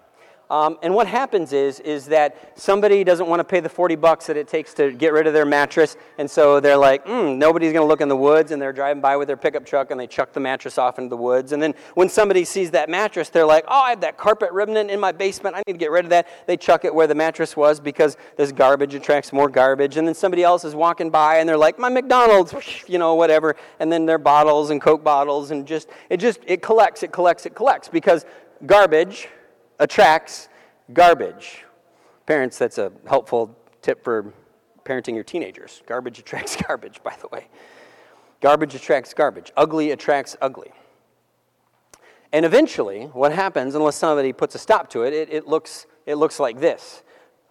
Um, 0.51 0.79
and 0.83 0.95
what 0.95 1.07
happens 1.07 1.53
is, 1.53 1.79
is 1.81 2.07
that 2.07 2.53
somebody 2.59 3.05
doesn't 3.05 3.27
want 3.27 3.41
to 3.41 3.45
pay 3.45 3.61
the 3.61 3.69
40 3.69 3.97
bucks 3.97 4.27
that 4.29 4.37
it 4.39 4.49
takes 4.49 4.73
to 4.75 4.93
get 4.93 5.13
rid 5.13 5.27
of 5.27 5.35
their 5.35 5.45
mattress, 5.45 5.97
and 6.17 6.31
so 6.31 6.59
they're 6.59 6.77
like, 6.77 7.05
mm, 7.05 7.37
nobody's 7.37 7.75
going 7.75 7.85
to 7.85 7.89
look 7.89 8.01
in 8.01 8.09
the 8.09 8.17
woods, 8.17 8.51
and 8.51 8.61
they're 8.61 8.73
driving 8.73 9.03
by 9.03 9.17
with 9.17 9.29
their 9.29 9.37
pickup 9.37 9.67
truck, 9.67 9.91
and 9.91 10.01
they 10.01 10.07
chuck 10.07 10.33
the 10.33 10.41
mattress 10.41 10.79
off 10.79 10.99
into 10.99 11.11
the 11.11 11.17
woods. 11.17 11.53
And 11.53 11.63
then 11.63 11.75
when 11.95 12.09
somebody 12.09 12.47
sees 12.47 12.71
that 12.71 12.89
mattress, 12.89 13.29
they're 13.29 13.45
like, 13.45 13.65
oh, 13.69 13.83
I 13.83 13.91
have 13.91 14.01
that 14.01 14.17
carpet 14.17 14.51
remnant 14.53 14.91
in 14.91 14.99
my 14.99 15.13
basement, 15.13 15.55
I 15.55 15.63
need 15.67 15.75
to 15.75 15.79
get 15.79 15.91
rid 15.91 16.07
of 16.07 16.11
that. 16.11 16.27
They 16.47 16.57
chuck 16.57 16.87
it 16.87 16.95
where 16.95 17.07
the 17.07 17.15
mattress 17.15 17.55
was 17.55 17.79
because 17.79 18.17
this 18.37 18.51
garbage 18.51 18.95
attracts 18.95 19.35
more 19.35 19.51
garbage. 19.51 19.99
And 19.99 20.09
then 20.09 20.15
somebody 20.15 20.45
else 20.45 20.65
is 20.65 20.75
walking 20.75 21.11
by, 21.11 21.39
and 21.39 21.49
they're 21.49 21.59
like, 21.59 21.79
my 21.79 21.91
McDonald's, 21.91 22.55
you 22.87 22.99
know, 22.99 23.15
whatever. 23.17 23.55
And 23.81 23.93
then 23.93 24.07
their 24.07 24.19
bottles 24.19 24.71
and 24.71 24.81
Coke 24.81 25.05
bottles, 25.05 25.51
and 25.51 25.67
just, 25.67 25.91
it 26.09 26.17
just, 26.17 26.41
it 26.47 26.63
collects, 26.63 27.03
it 27.03 27.13
collects, 27.13 27.45
it 27.45 27.55
collects, 27.55 27.89
because 27.89 28.25
garbage 28.65 29.29
attracts 29.79 30.49
garbage. 30.93 31.65
Parents, 32.27 32.59
that's 32.59 32.79
a 32.79 32.93
helpful 33.07 33.57
tip 33.83 34.03
for 34.03 34.33
parenting 34.85 35.15
your 35.15 35.25
teenagers. 35.25 35.83
Garbage 35.87 36.19
attracts 36.19 36.57
garbage, 36.67 37.03
by 37.03 37.15
the 37.21 37.29
way. 37.29 37.49
Garbage 38.41 38.75
attracts 38.75 39.15
garbage. 39.15 39.53
Ugly 39.57 39.91
attracts 39.91 40.37
ugly. 40.41 40.73
And 42.33 42.45
eventually, 42.45 43.05
what 43.07 43.33
happens, 43.33 43.75
unless 43.75 43.97
somebody 43.97 44.33
puts 44.33 44.55
a 44.55 44.59
stop 44.59 44.91
to 44.91 45.03
it, 45.03 45.13
it, 45.15 45.33
it 45.33 45.47
looks, 45.47 45.87
it 46.07 46.17
looks 46.17 46.39
like 46.39 46.61
this. 46.61 47.03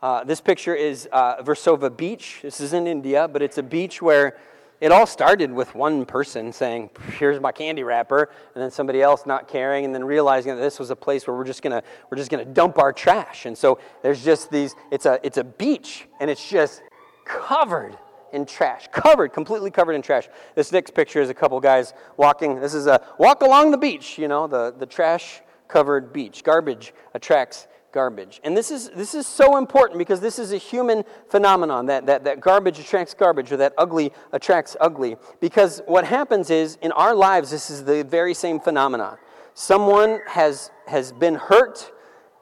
Uh, 0.02 0.24
this 0.24 0.40
picture 0.40 0.76
is 0.76 1.10
uh, 1.12 1.42
Versova 1.42 1.96
Beach. 1.96 2.40
This 2.44 2.60
is 2.60 2.74
in 2.74 2.86
India, 2.86 3.28
but 3.28 3.42
it's 3.42 3.58
a 3.58 3.64
beach 3.64 4.02
where 4.02 4.38
it 4.80 4.92
all 4.92 5.06
started 5.06 5.52
with 5.52 5.74
one 5.74 6.06
person 6.06 6.52
saying, 6.52 6.92
"Here's 7.18 7.40
my 7.40 7.52
candy 7.52 7.84
wrapper," 7.84 8.30
and 8.54 8.64
then 8.64 8.70
somebody 8.70 9.02
else 9.02 9.26
not 9.26 9.48
caring, 9.48 9.86
and 9.86 9.94
then 9.94 10.04
realizing 10.04 10.56
that 10.56 10.62
this 10.62 10.80
was 10.80 10.92
a 10.92 10.96
place 10.96 11.26
where 11.26 11.36
we're 11.36 11.44
just 11.44 11.62
gonna 11.62 11.82
we're 12.10 12.18
just 12.18 12.30
gonna 12.30 12.46
dump 12.46 12.78
our 12.78 12.94
trash. 12.94 13.46
And 13.46 13.58
so 13.58 13.80
there's 14.04 14.24
just 14.24 14.52
these. 14.52 14.76
It's 14.92 15.06
a 15.06 15.20
it's 15.24 15.38
a 15.38 15.44
beach, 15.44 16.08
and 16.20 16.30
it's 16.30 16.48
just 16.48 16.84
covered 17.26 17.98
in 18.34 18.46
trash, 18.46 18.88
covered, 18.92 19.34
completely 19.34 19.72
covered 19.72 19.94
in 19.94 20.02
trash. 20.02 20.30
This 20.54 20.72
next 20.72 20.94
picture 20.94 21.22
is 21.22 21.30
a 21.30 21.34
couple 21.34 21.60
guys 21.60 21.94
walking. 22.18 22.60
This 22.60 22.74
is 22.74 22.88
a 22.88 23.02
walk 23.18 23.42
along 23.42 23.72
the 23.72 23.78
beach. 23.78 24.18
You 24.18 24.28
know, 24.28 24.48
the 24.48 24.74
the 24.78 24.86
trash 24.86 25.42
covered 25.68 26.14
beach. 26.14 26.44
Garbage 26.44 26.94
attracts 27.14 27.68
garbage. 27.92 28.40
And 28.44 28.56
this 28.56 28.72
is, 28.72 28.90
this 28.90 29.14
is 29.14 29.26
so 29.26 29.58
important 29.58 29.98
because 29.98 30.20
this 30.20 30.40
is 30.40 30.52
a 30.52 30.58
human 30.58 31.04
phenomenon 31.30 31.86
that, 31.88 32.06
that, 32.06 32.24
that 32.26 32.40
garbage 32.40 32.80
attracts 32.80 33.14
garbage 33.14 33.52
or 33.52 33.58
that 33.58 33.74
ugly 33.78 34.12
attracts 34.32 34.76
ugly. 34.80 35.18
Because 35.40 35.82
what 35.86 36.06
happens 36.06 36.50
is 36.50 36.78
in 36.82 36.92
our 36.92 37.16
lives, 37.16 37.52
this 37.52 37.70
is 37.70 37.84
the 37.84 38.04
very 38.04 38.34
same 38.34 38.60
phenomenon. 38.60 39.18
Someone 39.54 40.20
has, 40.28 40.70
has 40.88 41.12
been 41.12 41.36
hurt 41.36 41.92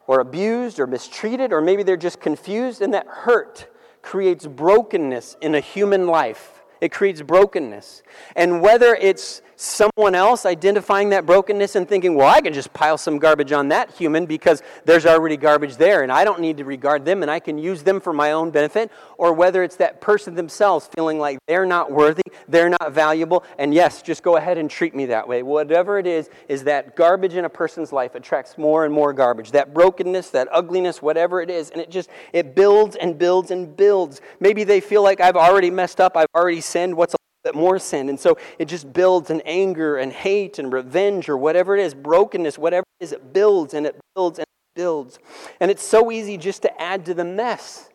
or 0.08 0.20
abused 0.20 0.80
or 0.80 0.88
mistreated, 0.88 1.54
or 1.54 1.62
maybe 1.62 1.84
they're 1.84 1.98
just 1.98 2.20
confused, 2.20 2.82
and 2.82 2.94
that 2.94 3.08
hurt 3.08 3.68
creates 4.02 4.46
brokenness 4.46 5.38
in 5.42 5.56
a 5.56 5.60
human 5.60 6.08
life. 6.08 6.64
It 6.82 6.92
creates 6.92 7.22
brokenness. 7.22 8.04
And 8.36 8.62
whether 8.62 8.96
it's 8.96 9.42
someone 9.56 10.16
else 10.16 10.46
identifying 10.46 11.10
that 11.10 11.26
brokenness 11.26 11.76
and 11.76 11.88
thinking, 11.88 12.16
well, 12.16 12.28
I 12.28 12.42
can 12.42 12.54
just 12.54 12.74
pile 12.74 12.98
some 12.98 13.20
garbage 13.20 13.52
on 13.52 13.70
that 13.70 13.92
human 13.92 14.26
because 14.26 14.62
there's 14.86 15.06
already 15.06 15.38
garbage 15.38 15.78
there 15.78 16.04
and 16.04 16.12
I 16.12 16.24
don't 16.24 16.40
need 16.40 16.58
to 16.58 16.66
regard 16.66 17.06
them 17.06 17.22
and 17.22 17.32
I 17.32 17.40
can 17.40 17.58
use 17.58 17.84
them 17.84 18.00
for 18.00 18.14
my 18.14 18.32
own 18.32 18.52
benefit, 18.52 18.92
or 19.18 19.34
whether 19.34 19.64
it's 19.64 19.78
that 19.78 20.02
person 20.02 20.36
themselves 20.36 20.90
feeling 20.94 21.20
like 21.20 21.40
they're 21.48 21.66
not 21.66 21.92
worthy, 21.92 22.24
they're 22.48 22.70
not 22.70 22.92
valuable, 22.92 23.44
and 23.58 23.74
yes, 23.74 24.02
just 24.02 24.24
go 24.24 24.36
ahead 24.38 24.58
and 24.58 24.70
treat 24.70 24.94
me 24.94 25.06
that 25.08 25.28
way. 25.28 25.42
Whatever 25.42 25.98
it 25.98 26.08
is, 26.08 26.30
is 26.48 26.64
that 26.66 26.96
garbage 26.96 27.36
in 27.36 27.46
a 27.46 27.50
person's 27.50 27.92
life 27.92 28.16
attracts 28.16 28.58
more 28.58 28.86
and 28.86 28.94
more 28.94 29.14
garbage. 29.14 29.52
That 29.52 29.74
brokenness, 29.74 30.30
that 30.32 30.48
ugliness, 30.52 31.02
whatever 31.02 31.42
it 31.42 31.50
is, 31.50 31.70
and 31.70 31.82
it 31.82 31.90
just, 31.90 32.10
it 32.34 32.56
builds 32.56 32.96
and 32.96 33.18
builds 33.18 33.52
and 33.52 33.76
builds. 33.76 34.22
Maybe 34.40 34.64
they 34.64 34.82
feel 34.82 35.02
like 35.02 35.22
I've 35.22 35.38
already 35.38 35.72
messed 35.72 36.02
up, 36.02 36.18
I've 36.18 36.28
already 36.36 36.62
sinned, 36.62 36.96
what's 36.96 37.15
that 37.46 37.56
more 37.56 37.80
sin. 37.80 38.10
And 38.10 38.20
so 38.20 38.38
it 38.60 38.66
just 38.66 38.92
builds 38.92 39.30
in 39.30 39.42
anger 39.46 39.98
and 39.98 40.12
hate 40.12 40.60
and 40.60 40.74
revenge 40.74 41.30
or 41.30 41.38
whatever 41.38 41.78
it 41.78 41.82
is, 41.82 41.94
brokenness, 41.94 42.58
whatever 42.58 42.86
it 43.00 43.06
is, 43.06 43.12
it 43.14 43.34
builds 43.34 43.74
and 43.74 43.86
it 43.86 43.96
builds 44.16 44.40
and 44.40 44.44
it 44.44 44.76
builds. 44.76 45.20
And 45.60 45.72
it's 45.72 45.84
so 45.84 46.12
easy 46.12 46.38
just 46.38 46.64
to 46.64 46.82
add 46.82 47.06
to 47.06 47.14
the 47.14 47.24
mess. 47.24 47.90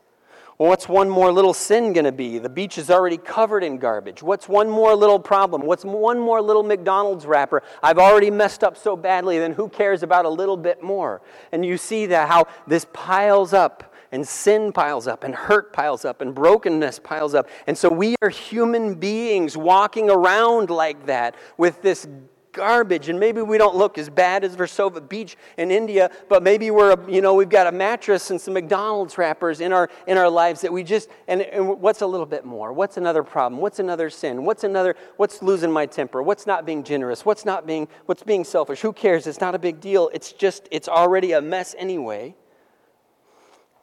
Well, 0.57 0.69
what's 0.69 0.89
one 0.89 1.09
more 1.09 1.33
little 1.33 1.55
sin 1.55 1.95
going 1.95 2.05
to 2.05 2.13
be? 2.13 2.39
The 2.39 2.51
beach 2.51 2.77
is 2.77 2.91
already 2.91 3.17
covered 3.17 3.65
in 3.65 3.79
garbage. 3.79 4.23
What's 4.23 4.47
one 4.47 4.69
more 4.69 4.95
little 4.95 5.19
problem? 5.19 5.63
What's 5.63 5.85
one 5.85 6.19
more 6.19 6.43
little 6.43 6.63
McDonald's 6.63 7.25
wrapper? 7.25 7.63
I've 7.83 7.99
already 7.99 8.31
messed 8.31 8.63
up 8.63 8.77
so 8.77 8.95
badly, 8.95 9.39
then 9.39 9.53
who 9.53 9.69
cares 9.71 10.03
about 10.03 10.27
a 10.27 10.29
little 10.29 10.59
bit 10.59 10.83
more? 10.83 11.23
And 11.51 11.65
you 11.65 11.79
see 11.79 12.07
that 12.07 12.29
how 12.29 12.47
this 12.67 12.87
piles 12.93 13.55
up 13.55 13.90
and 14.13 14.27
sin 14.27 14.73
piles 14.73 15.07
up, 15.07 15.25
and 15.25 15.35
hurt 15.35 15.73
piles 15.73 16.05
up, 16.05 16.21
and 16.21 16.35
brokenness 16.35 16.99
piles 16.99 17.35
up. 17.35 17.49
And 17.67 17.77
so 17.77 17.89
we 17.89 18.17
are 18.23 18.29
human 18.29 18.95
beings 18.95 19.57
walking 19.57 20.11
around 20.11 20.71
like 20.71 21.07
that 21.07 21.35
with 21.57 21.83
this 21.83 22.07
garbage. 22.53 23.09
And 23.09 23.21
maybe 23.21 23.43
we 23.43 23.59
don't 23.59 23.77
look 23.77 23.99
as 23.99 24.09
bad 24.09 24.45
as 24.45 24.57
Versova 24.57 25.07
Beach 25.07 25.37
in 25.57 25.71
India 25.71 26.11
but 26.29 26.43
maybe 26.43 26.71
we're 26.71 26.97
you 27.09 27.21
know 27.21 27.35
we've 27.35 27.49
got 27.49 27.67
a 27.67 27.73
mattress 27.73 28.31
and 28.31 28.41
some 28.41 28.55
McDonald's 28.55 29.17
wrappers 29.19 29.61
in 29.61 29.73
our 29.73 29.89
in 30.07 30.17
our 30.19 30.29
lives 30.29 30.61
that 30.63 30.73
we 30.73 30.83
just 30.83 31.09
and, 31.29 31.43
and 31.43 31.81
what's 31.81 32.03
a 32.03 32.07
little 32.07 32.27
bit 32.27 32.45
more? 32.45 32.73
What's 32.73 32.97
another 32.97 33.23
problem? 33.23 33.61
What's 33.61 33.79
another 33.79 34.11
sin? 34.11 34.45
What's 34.45 34.65
another 34.65 34.97
what's 35.17 35.43
losing 35.43 35.71
my 35.71 35.87
temper? 35.87 36.23
What's 36.23 36.47
not 36.47 36.67
being 36.67 36.83
generous? 36.83 37.25
What's 37.25 37.45
not 37.45 37.67
being 37.67 37.89
what's 38.07 38.23
being 38.23 38.45
selfish? 38.45 38.81
Who 38.81 38.93
cares? 38.93 39.27
It's 39.27 39.41
not 39.41 39.55
a 39.55 39.59
big 39.59 39.81
deal. 39.81 40.11
It's 40.13 40.33
just 40.33 40.69
it's 40.71 40.89
already 40.89 41.33
a 41.33 41.41
mess 41.41 41.75
anyway 41.79 42.35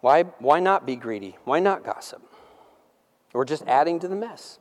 why, 0.02 0.24
why 0.40 0.60
not 0.60 0.86
be 0.86 0.96
greedy? 0.96 1.38
Why 1.44 1.60
not 1.60 1.84
gossip? 1.84 2.22
We're 3.34 3.46
just 3.46 3.64
adding 3.68 4.00
to 4.00 4.08
the 4.08 4.16
mess. 4.16 4.60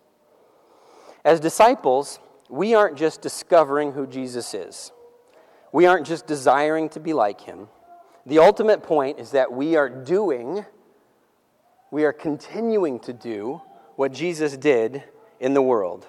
As 1.25 1.41
disciples, 1.41 2.19
we 2.49 2.75
aren't 2.75 2.97
just 2.97 3.21
discovering 3.21 3.93
who 3.93 4.07
Jesus 4.07 4.55
is, 4.55 4.93
we 5.73 5.87
aren't 5.87 6.07
just 6.07 6.27
desiring 6.27 6.89
to 6.91 7.01
be 7.01 7.13
like 7.13 7.43
him. 7.43 7.69
The 8.25 8.39
ultimate 8.39 8.83
point 8.83 9.21
is 9.21 9.31
that 9.33 9.53
we 9.53 9.77
are 9.77 9.89
doing, 9.89 10.65
we 11.91 12.05
are 12.05 12.13
continuing 12.13 12.99
to 13.01 13.13
do 13.13 13.63
what 13.97 14.13
Jesus 14.13 14.57
did 14.57 15.05
in 15.39 15.55
the 15.55 15.63
world. 15.63 16.07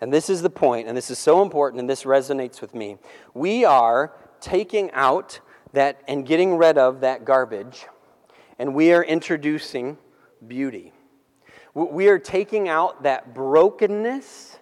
And 0.00 0.12
this 0.12 0.28
is 0.28 0.42
the 0.42 0.50
point, 0.50 0.88
and 0.88 0.96
this 0.96 1.10
is 1.10 1.18
so 1.18 1.42
important, 1.42 1.78
and 1.78 1.88
this 1.88 2.02
resonates 2.02 2.60
with 2.60 2.74
me. 2.74 2.98
We 3.34 3.64
are 3.64 4.12
taking 4.40 4.90
out 4.90 5.40
that 5.72 6.00
and 6.08 6.26
getting 6.26 6.56
rid 6.56 6.76
of 6.76 7.00
that 7.00 7.24
garbage 7.24 7.86
and 8.62 8.76
we 8.76 8.92
are 8.92 9.02
introducing 9.02 9.98
beauty. 10.46 10.92
We 11.74 12.06
are 12.06 12.18
taking 12.20 12.68
out 12.68 13.02
that 13.02 13.34
brokenness 13.34 14.56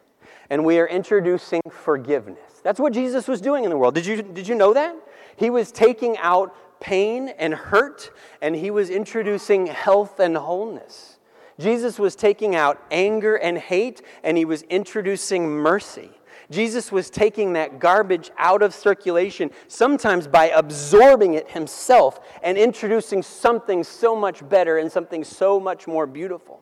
and 0.48 0.64
we 0.64 0.78
are 0.78 0.88
introducing 0.88 1.60
forgiveness. 1.70 2.62
That's 2.62 2.80
what 2.80 2.94
Jesus 2.94 3.28
was 3.28 3.42
doing 3.42 3.64
in 3.64 3.70
the 3.70 3.76
world. 3.76 3.94
Did 3.94 4.06
you, 4.06 4.22
did 4.22 4.48
you 4.48 4.54
know 4.54 4.72
that? 4.72 4.96
He 5.36 5.50
was 5.50 5.70
taking 5.70 6.16
out 6.16 6.80
pain 6.80 7.28
and 7.28 7.52
hurt 7.52 8.10
and 8.40 8.56
he 8.56 8.70
was 8.70 8.88
introducing 8.88 9.66
health 9.66 10.18
and 10.18 10.34
wholeness. 10.34 11.18
Jesus 11.58 11.98
was 11.98 12.16
taking 12.16 12.56
out 12.56 12.82
anger 12.90 13.36
and 13.36 13.58
hate 13.58 14.00
and 14.24 14.38
he 14.38 14.46
was 14.46 14.62
introducing 14.62 15.46
mercy. 15.46 16.10
Jesus 16.50 16.90
was 16.90 17.10
taking 17.10 17.52
that 17.52 17.78
garbage 17.78 18.30
out 18.36 18.62
of 18.62 18.74
circulation, 18.74 19.50
sometimes 19.68 20.26
by 20.26 20.48
absorbing 20.48 21.34
it 21.34 21.50
himself 21.50 22.20
and 22.42 22.58
introducing 22.58 23.22
something 23.22 23.84
so 23.84 24.16
much 24.16 24.46
better 24.48 24.78
and 24.78 24.90
something 24.90 25.22
so 25.22 25.60
much 25.60 25.86
more 25.86 26.06
beautiful. 26.06 26.60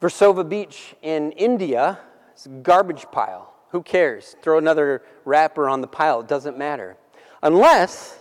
Versova 0.00 0.48
Beach 0.48 0.94
in 1.02 1.32
India 1.32 1.98
is 2.36 2.46
a 2.46 2.48
garbage 2.48 3.06
pile. 3.12 3.52
Who 3.70 3.82
cares? 3.82 4.34
Throw 4.42 4.58
another 4.58 5.02
wrapper 5.24 5.68
on 5.68 5.80
the 5.80 5.86
pile, 5.86 6.20
it 6.20 6.28
doesn't 6.28 6.58
matter. 6.58 6.96
Unless 7.42 8.18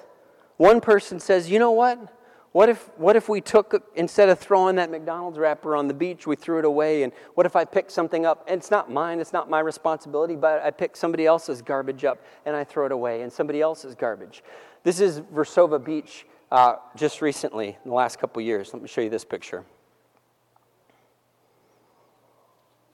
one 0.58 0.82
person 0.82 1.19
says, 1.19 1.50
you 1.50 1.60
know 1.60 1.71
what? 1.71 2.13
What 2.58 2.70
if, 2.70 2.89
what 2.98 3.15
if 3.15 3.30
we 3.30 3.39
took, 3.39 3.88
instead 3.93 4.30
of 4.30 4.39
throwing 4.39 4.78
that 4.78 4.89
McDonald's 4.89 5.38
wrapper 5.38 5.76
on 5.76 5.88
the 5.88 5.93
beach, 5.93 6.26
we 6.26 6.36
threw 6.36 6.58
it 6.58 6.65
away? 6.65 7.04
And 7.04 7.13
what 7.36 7.46
if 7.46 7.56
I 7.56 7.63
picked 7.63 7.91
something 7.91 8.26
up? 8.26 8.46
And 8.48 8.58
it's 8.58 8.72
not 8.72 8.91
mine, 8.91 9.20
it's 9.20 9.32
not 9.32 9.48
my 9.48 9.60
responsibility, 9.60 10.36
but 10.36 10.63
I 10.63 10.72
pick 10.72 10.96
somebody 10.96 11.28
else's 11.28 11.62
garbage 11.62 12.04
up 12.04 12.17
and 12.48 12.56
I 12.56 12.63
throw 12.63 12.88
it 12.88 12.91
away, 12.91 13.22
and 13.22 13.32
somebody 13.32 13.62
else's 13.62 13.93
garbage. 13.93 14.43
This 14.82 15.00
is 15.00 15.22
Versova 15.22 15.78
Beach 15.78 16.26
uh, 16.52 16.78
just 16.96 17.22
recently, 17.22 17.67
in 17.67 17.91
the 17.91 17.93
last 17.93 18.17
couple 18.17 18.41
years. 18.41 18.74
Let 18.74 18.82
me 18.82 18.88
show 18.88 19.02
you 19.02 19.12
this 19.12 19.24
picture. 19.24 19.63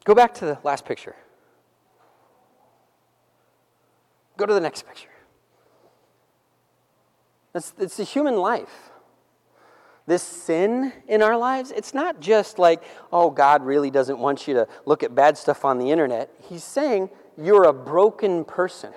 Go 0.03 0.13
back 0.13 0.33
to 0.33 0.45
the 0.45 0.57
last 0.65 0.83
picture. 0.83 1.15
Go 4.35 4.45
to 4.45 4.53
the 4.53 4.59
next 4.59 4.85
picture. 4.85 5.07
It's, 7.55 7.73
it's 7.79 7.95
the 7.95 8.03
human 8.03 8.35
life 8.35 8.89
this 10.05 10.23
sin 10.23 10.91
in 11.07 11.21
our 11.21 11.37
lives, 11.37 11.71
it's 11.71 11.93
not 11.93 12.19
just 12.19 12.59
like, 12.59 12.83
oh, 13.11 13.29
God 13.29 13.63
really 13.63 13.89
doesn't 13.89 14.19
want 14.19 14.47
you 14.47 14.53
to 14.55 14.67
look 14.85 15.03
at 15.03 15.15
bad 15.15 15.37
stuff 15.37 15.63
on 15.63 15.77
the 15.79 15.91
internet. 15.91 16.29
He's 16.49 16.63
saying 16.63 17.09
you're 17.37 17.63
a 17.63 17.73
broken 17.73 18.43
person. 18.45 18.91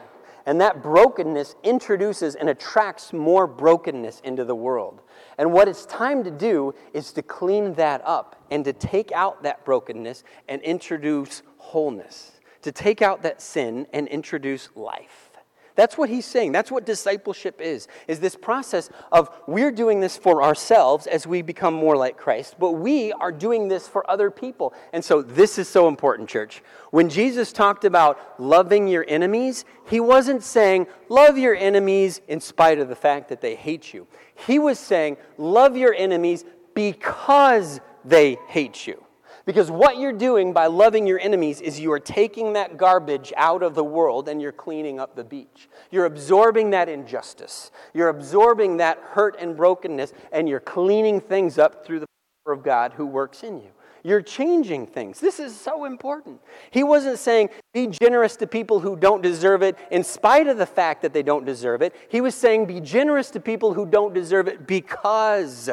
And 0.46 0.60
that 0.60 0.80
brokenness 0.80 1.56
introduces 1.64 2.36
and 2.36 2.48
attracts 2.48 3.12
more 3.12 3.48
brokenness 3.48 4.20
into 4.20 4.44
the 4.44 4.54
world. 4.54 5.00
And 5.38 5.52
what 5.52 5.66
it's 5.66 5.84
time 5.86 6.22
to 6.22 6.30
do 6.30 6.72
is 6.92 7.10
to 7.12 7.22
clean 7.22 7.74
that 7.74 8.00
up 8.04 8.36
and 8.52 8.64
to 8.64 8.72
take 8.72 9.10
out 9.10 9.42
that 9.42 9.64
brokenness 9.64 10.22
and 10.48 10.62
introduce 10.62 11.42
wholeness, 11.58 12.40
to 12.62 12.70
take 12.70 13.02
out 13.02 13.22
that 13.22 13.42
sin 13.42 13.88
and 13.92 14.06
introduce 14.06 14.68
life. 14.76 15.30
That's 15.76 15.96
what 15.96 16.08
he's 16.08 16.24
saying. 16.24 16.52
That's 16.52 16.70
what 16.70 16.84
discipleship 16.84 17.60
is. 17.60 17.86
Is 18.08 18.18
this 18.18 18.34
process 18.34 18.90
of 19.12 19.30
we're 19.46 19.70
doing 19.70 20.00
this 20.00 20.16
for 20.16 20.42
ourselves 20.42 21.06
as 21.06 21.26
we 21.26 21.42
become 21.42 21.74
more 21.74 21.96
like 21.96 22.16
Christ, 22.16 22.56
but 22.58 22.72
we 22.72 23.12
are 23.12 23.30
doing 23.30 23.68
this 23.68 23.86
for 23.86 24.08
other 24.10 24.30
people. 24.30 24.74
And 24.92 25.04
so 25.04 25.22
this 25.22 25.58
is 25.58 25.68
so 25.68 25.86
important, 25.86 26.28
church. 26.28 26.62
When 26.90 27.08
Jesus 27.08 27.52
talked 27.52 27.84
about 27.84 28.40
loving 28.40 28.88
your 28.88 29.04
enemies, 29.06 29.64
he 29.86 30.00
wasn't 30.00 30.42
saying 30.42 30.86
love 31.08 31.38
your 31.38 31.54
enemies 31.54 32.20
in 32.26 32.40
spite 32.40 32.78
of 32.78 32.88
the 32.88 32.96
fact 32.96 33.28
that 33.28 33.40
they 33.40 33.54
hate 33.54 33.94
you. 33.94 34.06
He 34.34 34.58
was 34.58 34.78
saying 34.78 35.18
love 35.36 35.76
your 35.76 35.94
enemies 35.94 36.44
because 36.74 37.80
they 38.04 38.38
hate 38.48 38.86
you 38.86 39.05
Because 39.46 39.70
what 39.70 39.98
you're 39.98 40.12
doing 40.12 40.52
by 40.52 40.66
loving 40.66 41.06
your 41.06 41.20
enemies 41.20 41.60
is 41.60 41.78
you 41.78 41.92
are 41.92 42.00
taking 42.00 42.54
that 42.54 42.76
garbage 42.76 43.32
out 43.36 43.62
of 43.62 43.76
the 43.76 43.84
world 43.84 44.28
and 44.28 44.42
you're 44.42 44.50
cleaning 44.50 44.98
up 44.98 45.14
the 45.14 45.22
beach. 45.22 45.68
You're 45.92 46.04
absorbing 46.04 46.70
that 46.70 46.88
injustice. 46.88 47.70
You're 47.94 48.08
absorbing 48.08 48.78
that 48.78 48.98
hurt 48.98 49.36
and 49.38 49.56
brokenness 49.56 50.12
and 50.32 50.48
you're 50.48 50.58
cleaning 50.58 51.20
things 51.20 51.58
up 51.58 51.86
through 51.86 52.00
the 52.00 52.06
power 52.44 52.54
of 52.54 52.64
God 52.64 52.94
who 52.94 53.06
works 53.06 53.44
in 53.44 53.58
you. 53.58 53.70
You're 54.02 54.20
changing 54.20 54.88
things. 54.88 55.20
This 55.20 55.38
is 55.38 55.58
so 55.58 55.84
important. 55.84 56.40
He 56.72 56.82
wasn't 56.82 57.18
saying 57.18 57.50
be 57.72 57.86
generous 57.86 58.36
to 58.36 58.48
people 58.48 58.80
who 58.80 58.96
don't 58.96 59.22
deserve 59.22 59.62
it 59.62 59.76
in 59.92 60.02
spite 60.02 60.48
of 60.48 60.58
the 60.58 60.66
fact 60.66 61.02
that 61.02 61.12
they 61.12 61.22
don't 61.22 61.44
deserve 61.44 61.82
it. 61.82 61.94
He 62.08 62.20
was 62.20 62.34
saying 62.34 62.66
be 62.66 62.80
generous 62.80 63.30
to 63.30 63.40
people 63.40 63.74
who 63.74 63.86
don't 63.86 64.12
deserve 64.12 64.48
it 64.48 64.66
because 64.66 65.70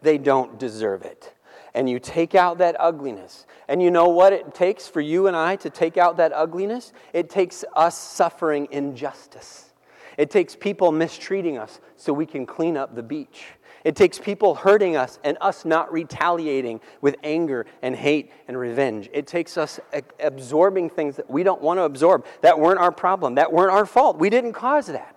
they 0.00 0.18
don't 0.18 0.60
deserve 0.60 1.02
it 1.02 1.35
and 1.76 1.88
you 1.88 2.00
take 2.00 2.34
out 2.34 2.58
that 2.58 2.74
ugliness. 2.80 3.46
And 3.68 3.82
you 3.82 3.90
know 3.90 4.08
what 4.08 4.32
it 4.32 4.54
takes 4.54 4.88
for 4.88 5.02
you 5.02 5.26
and 5.26 5.36
I 5.36 5.56
to 5.56 5.68
take 5.68 5.98
out 5.98 6.16
that 6.16 6.32
ugliness? 6.32 6.92
It 7.12 7.28
takes 7.28 7.64
us 7.74 7.96
suffering 7.96 8.66
injustice. 8.72 9.74
It 10.16 10.30
takes 10.30 10.56
people 10.56 10.90
mistreating 10.90 11.58
us 11.58 11.78
so 11.96 12.14
we 12.14 12.24
can 12.24 12.46
clean 12.46 12.78
up 12.78 12.94
the 12.94 13.02
beach. 13.02 13.44
It 13.84 13.94
takes 13.94 14.18
people 14.18 14.54
hurting 14.54 14.96
us 14.96 15.18
and 15.22 15.36
us 15.42 15.66
not 15.66 15.92
retaliating 15.92 16.80
with 17.02 17.16
anger 17.22 17.66
and 17.82 17.94
hate 17.94 18.32
and 18.48 18.58
revenge. 18.58 19.10
It 19.12 19.26
takes 19.26 19.58
us 19.58 19.78
absorbing 20.18 20.88
things 20.88 21.16
that 21.16 21.30
we 21.30 21.42
don't 21.42 21.60
want 21.60 21.78
to 21.78 21.82
absorb, 21.82 22.24
that 22.40 22.58
weren't 22.58 22.80
our 22.80 22.90
problem, 22.90 23.34
that 23.34 23.52
weren't 23.52 23.70
our 23.70 23.84
fault. 23.84 24.18
We 24.18 24.30
didn't 24.30 24.54
cause 24.54 24.86
that. 24.86 25.14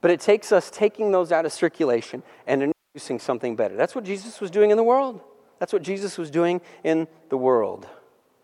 But 0.00 0.12
it 0.12 0.20
takes 0.20 0.52
us 0.52 0.70
taking 0.70 1.10
those 1.10 1.32
out 1.32 1.44
of 1.44 1.52
circulation 1.52 2.22
and 2.46 2.72
introducing 2.94 3.18
something 3.18 3.56
better. 3.56 3.74
That's 3.74 3.96
what 3.96 4.04
Jesus 4.04 4.40
was 4.40 4.52
doing 4.52 4.70
in 4.70 4.76
the 4.76 4.84
world. 4.84 5.20
That's 5.62 5.72
what 5.72 5.82
Jesus 5.82 6.18
was 6.18 6.28
doing 6.28 6.60
in 6.82 7.06
the 7.28 7.36
world. 7.36 7.86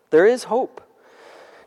There 0.09 0.25
is 0.25 0.45
hope. 0.45 0.79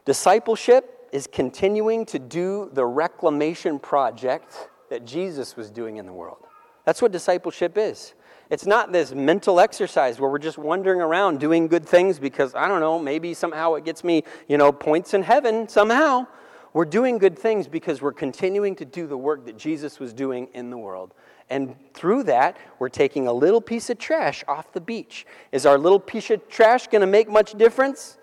Discipleship 0.06 1.10
is 1.12 1.28
continuing 1.30 2.06
to 2.06 2.18
do 2.18 2.70
the 2.72 2.86
reclamation 2.86 3.78
project 3.78 4.70
that 4.88 5.04
Jesus 5.04 5.54
was 5.54 5.70
doing 5.70 5.98
in 5.98 6.06
the 6.06 6.12
world. 6.14 6.38
That's 6.86 7.02
what 7.02 7.12
discipleship 7.12 7.76
is. 7.76 8.14
It's 8.48 8.64
not 8.64 8.92
this 8.92 9.12
mental 9.12 9.60
exercise 9.60 10.18
where 10.18 10.30
we're 10.30 10.38
just 10.38 10.56
wandering 10.56 11.02
around 11.02 11.38
doing 11.38 11.68
good 11.68 11.84
things 11.84 12.18
because, 12.18 12.54
I 12.54 12.66
don't 12.66 12.80
know, 12.80 12.98
maybe 12.98 13.34
somehow 13.34 13.74
it 13.74 13.84
gets 13.84 14.02
me, 14.02 14.24
you 14.48 14.56
know, 14.56 14.72
points 14.72 15.12
in 15.12 15.22
heaven 15.22 15.68
somehow. 15.68 16.28
We're 16.72 16.86
doing 16.86 17.18
good 17.18 17.38
things 17.38 17.68
because 17.68 18.00
we're 18.00 18.12
continuing 18.12 18.74
to 18.76 18.86
do 18.86 19.06
the 19.06 19.18
work 19.18 19.44
that 19.44 19.58
Jesus 19.58 20.00
was 20.00 20.14
doing 20.14 20.48
in 20.54 20.70
the 20.70 20.78
world. 20.78 21.12
And 21.52 21.76
through 21.92 22.22
that, 22.24 22.56
we're 22.78 22.88
taking 22.88 23.28
a 23.28 23.32
little 23.32 23.60
piece 23.60 23.90
of 23.90 23.98
trash 23.98 24.42
off 24.48 24.72
the 24.72 24.80
beach. 24.80 25.26
Is 25.52 25.66
our 25.66 25.76
little 25.76 26.00
piece 26.00 26.30
of 26.30 26.48
trash 26.48 26.86
going 26.86 27.02
to 27.02 27.06
make 27.06 27.28
much 27.28 27.52
difference? 27.52 28.16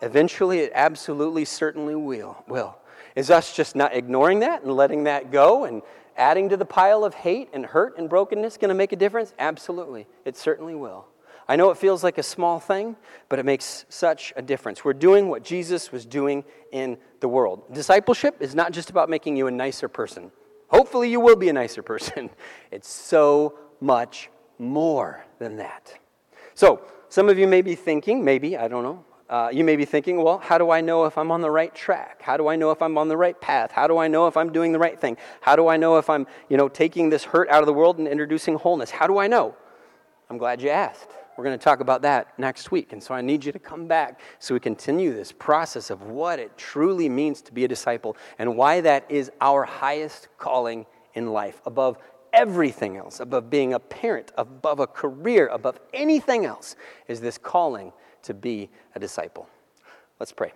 Eventually, 0.00 0.60
it 0.60 0.72
absolutely 0.74 1.44
certainly 1.44 1.94
will. 1.94 2.42
will. 2.48 2.78
Is 3.14 3.30
us 3.30 3.54
just 3.54 3.76
not 3.76 3.94
ignoring 3.94 4.40
that 4.40 4.62
and 4.62 4.72
letting 4.72 5.04
that 5.04 5.30
go 5.30 5.66
and 5.66 5.82
adding 6.16 6.48
to 6.48 6.56
the 6.56 6.64
pile 6.64 7.04
of 7.04 7.12
hate 7.12 7.50
and 7.52 7.66
hurt 7.66 7.98
and 7.98 8.08
brokenness 8.08 8.56
going 8.56 8.70
to 8.70 8.74
make 8.74 8.92
a 8.92 8.96
difference? 8.96 9.34
Absolutely. 9.38 10.06
It 10.24 10.38
certainly 10.38 10.74
will. 10.74 11.06
I 11.46 11.56
know 11.56 11.70
it 11.70 11.76
feels 11.76 12.02
like 12.02 12.16
a 12.16 12.22
small 12.22 12.60
thing, 12.60 12.96
but 13.28 13.38
it 13.38 13.44
makes 13.44 13.84
such 13.90 14.32
a 14.36 14.42
difference. 14.42 14.86
We're 14.86 14.94
doing 14.94 15.28
what 15.28 15.44
Jesus 15.44 15.92
was 15.92 16.06
doing 16.06 16.44
in 16.72 16.96
the 17.20 17.28
world. 17.28 17.74
Discipleship 17.74 18.36
is 18.40 18.54
not 18.54 18.72
just 18.72 18.88
about 18.88 19.10
making 19.10 19.36
you 19.36 19.48
a 19.48 19.50
nicer 19.50 19.88
person. 19.88 20.32
Hopefully, 20.70 21.10
you 21.10 21.20
will 21.20 21.36
be 21.36 21.48
a 21.48 21.52
nicer 21.52 21.82
person. 21.82 22.30
It's 22.70 22.88
so 22.88 23.58
much 23.80 24.30
more 24.58 25.24
than 25.38 25.56
that. 25.56 25.98
So, 26.54 26.82
some 27.08 27.28
of 27.28 27.38
you 27.38 27.48
may 27.48 27.62
be 27.62 27.74
thinking, 27.74 28.24
maybe, 28.24 28.56
I 28.56 28.68
don't 28.68 28.84
know, 28.84 29.04
uh, 29.28 29.48
you 29.52 29.64
may 29.64 29.76
be 29.76 29.84
thinking, 29.84 30.22
well, 30.22 30.38
how 30.38 30.58
do 30.58 30.70
I 30.70 30.80
know 30.80 31.04
if 31.04 31.16
I'm 31.16 31.30
on 31.30 31.40
the 31.40 31.50
right 31.50 31.74
track? 31.74 32.20
How 32.22 32.36
do 32.36 32.48
I 32.48 32.56
know 32.56 32.70
if 32.70 32.82
I'm 32.82 32.98
on 32.98 33.08
the 33.08 33.16
right 33.16 33.40
path? 33.40 33.70
How 33.70 33.86
do 33.86 33.98
I 33.98 34.08
know 34.08 34.26
if 34.26 34.36
I'm 34.36 34.52
doing 34.52 34.72
the 34.72 34.78
right 34.78 34.98
thing? 34.98 35.16
How 35.40 35.56
do 35.56 35.68
I 35.68 35.76
know 35.76 35.98
if 35.98 36.10
I'm, 36.10 36.26
you 36.48 36.56
know, 36.56 36.68
taking 36.68 37.10
this 37.10 37.24
hurt 37.24 37.48
out 37.48 37.62
of 37.62 37.66
the 37.66 37.72
world 37.72 37.98
and 37.98 38.08
introducing 38.08 38.56
wholeness? 38.56 38.90
How 38.90 39.06
do 39.06 39.18
I 39.18 39.28
know? 39.28 39.56
I'm 40.28 40.38
glad 40.38 40.60
you 40.60 40.70
asked. 40.70 41.10
We're 41.36 41.44
going 41.44 41.58
to 41.58 41.64
talk 41.64 41.80
about 41.80 42.02
that 42.02 42.38
next 42.38 42.70
week. 42.70 42.92
And 42.92 43.02
so 43.02 43.14
I 43.14 43.20
need 43.20 43.44
you 43.44 43.52
to 43.52 43.58
come 43.58 43.86
back 43.86 44.20
so 44.38 44.54
we 44.54 44.60
continue 44.60 45.14
this 45.14 45.32
process 45.32 45.90
of 45.90 46.02
what 46.02 46.38
it 46.38 46.56
truly 46.58 47.08
means 47.08 47.40
to 47.42 47.52
be 47.52 47.64
a 47.64 47.68
disciple 47.68 48.16
and 48.38 48.56
why 48.56 48.80
that 48.82 49.06
is 49.08 49.30
our 49.40 49.64
highest 49.64 50.28
calling 50.38 50.86
in 51.14 51.28
life 51.32 51.60
above 51.66 51.98
everything 52.32 52.96
else, 52.96 53.20
above 53.20 53.50
being 53.50 53.74
a 53.74 53.78
parent, 53.78 54.32
above 54.36 54.80
a 54.80 54.86
career, 54.86 55.48
above 55.48 55.80
anything 55.92 56.44
else, 56.44 56.76
is 57.08 57.20
this 57.20 57.38
calling 57.38 57.92
to 58.22 58.34
be 58.34 58.70
a 58.94 59.00
disciple. 59.00 59.48
Let's 60.18 60.32
pray. 60.32 60.52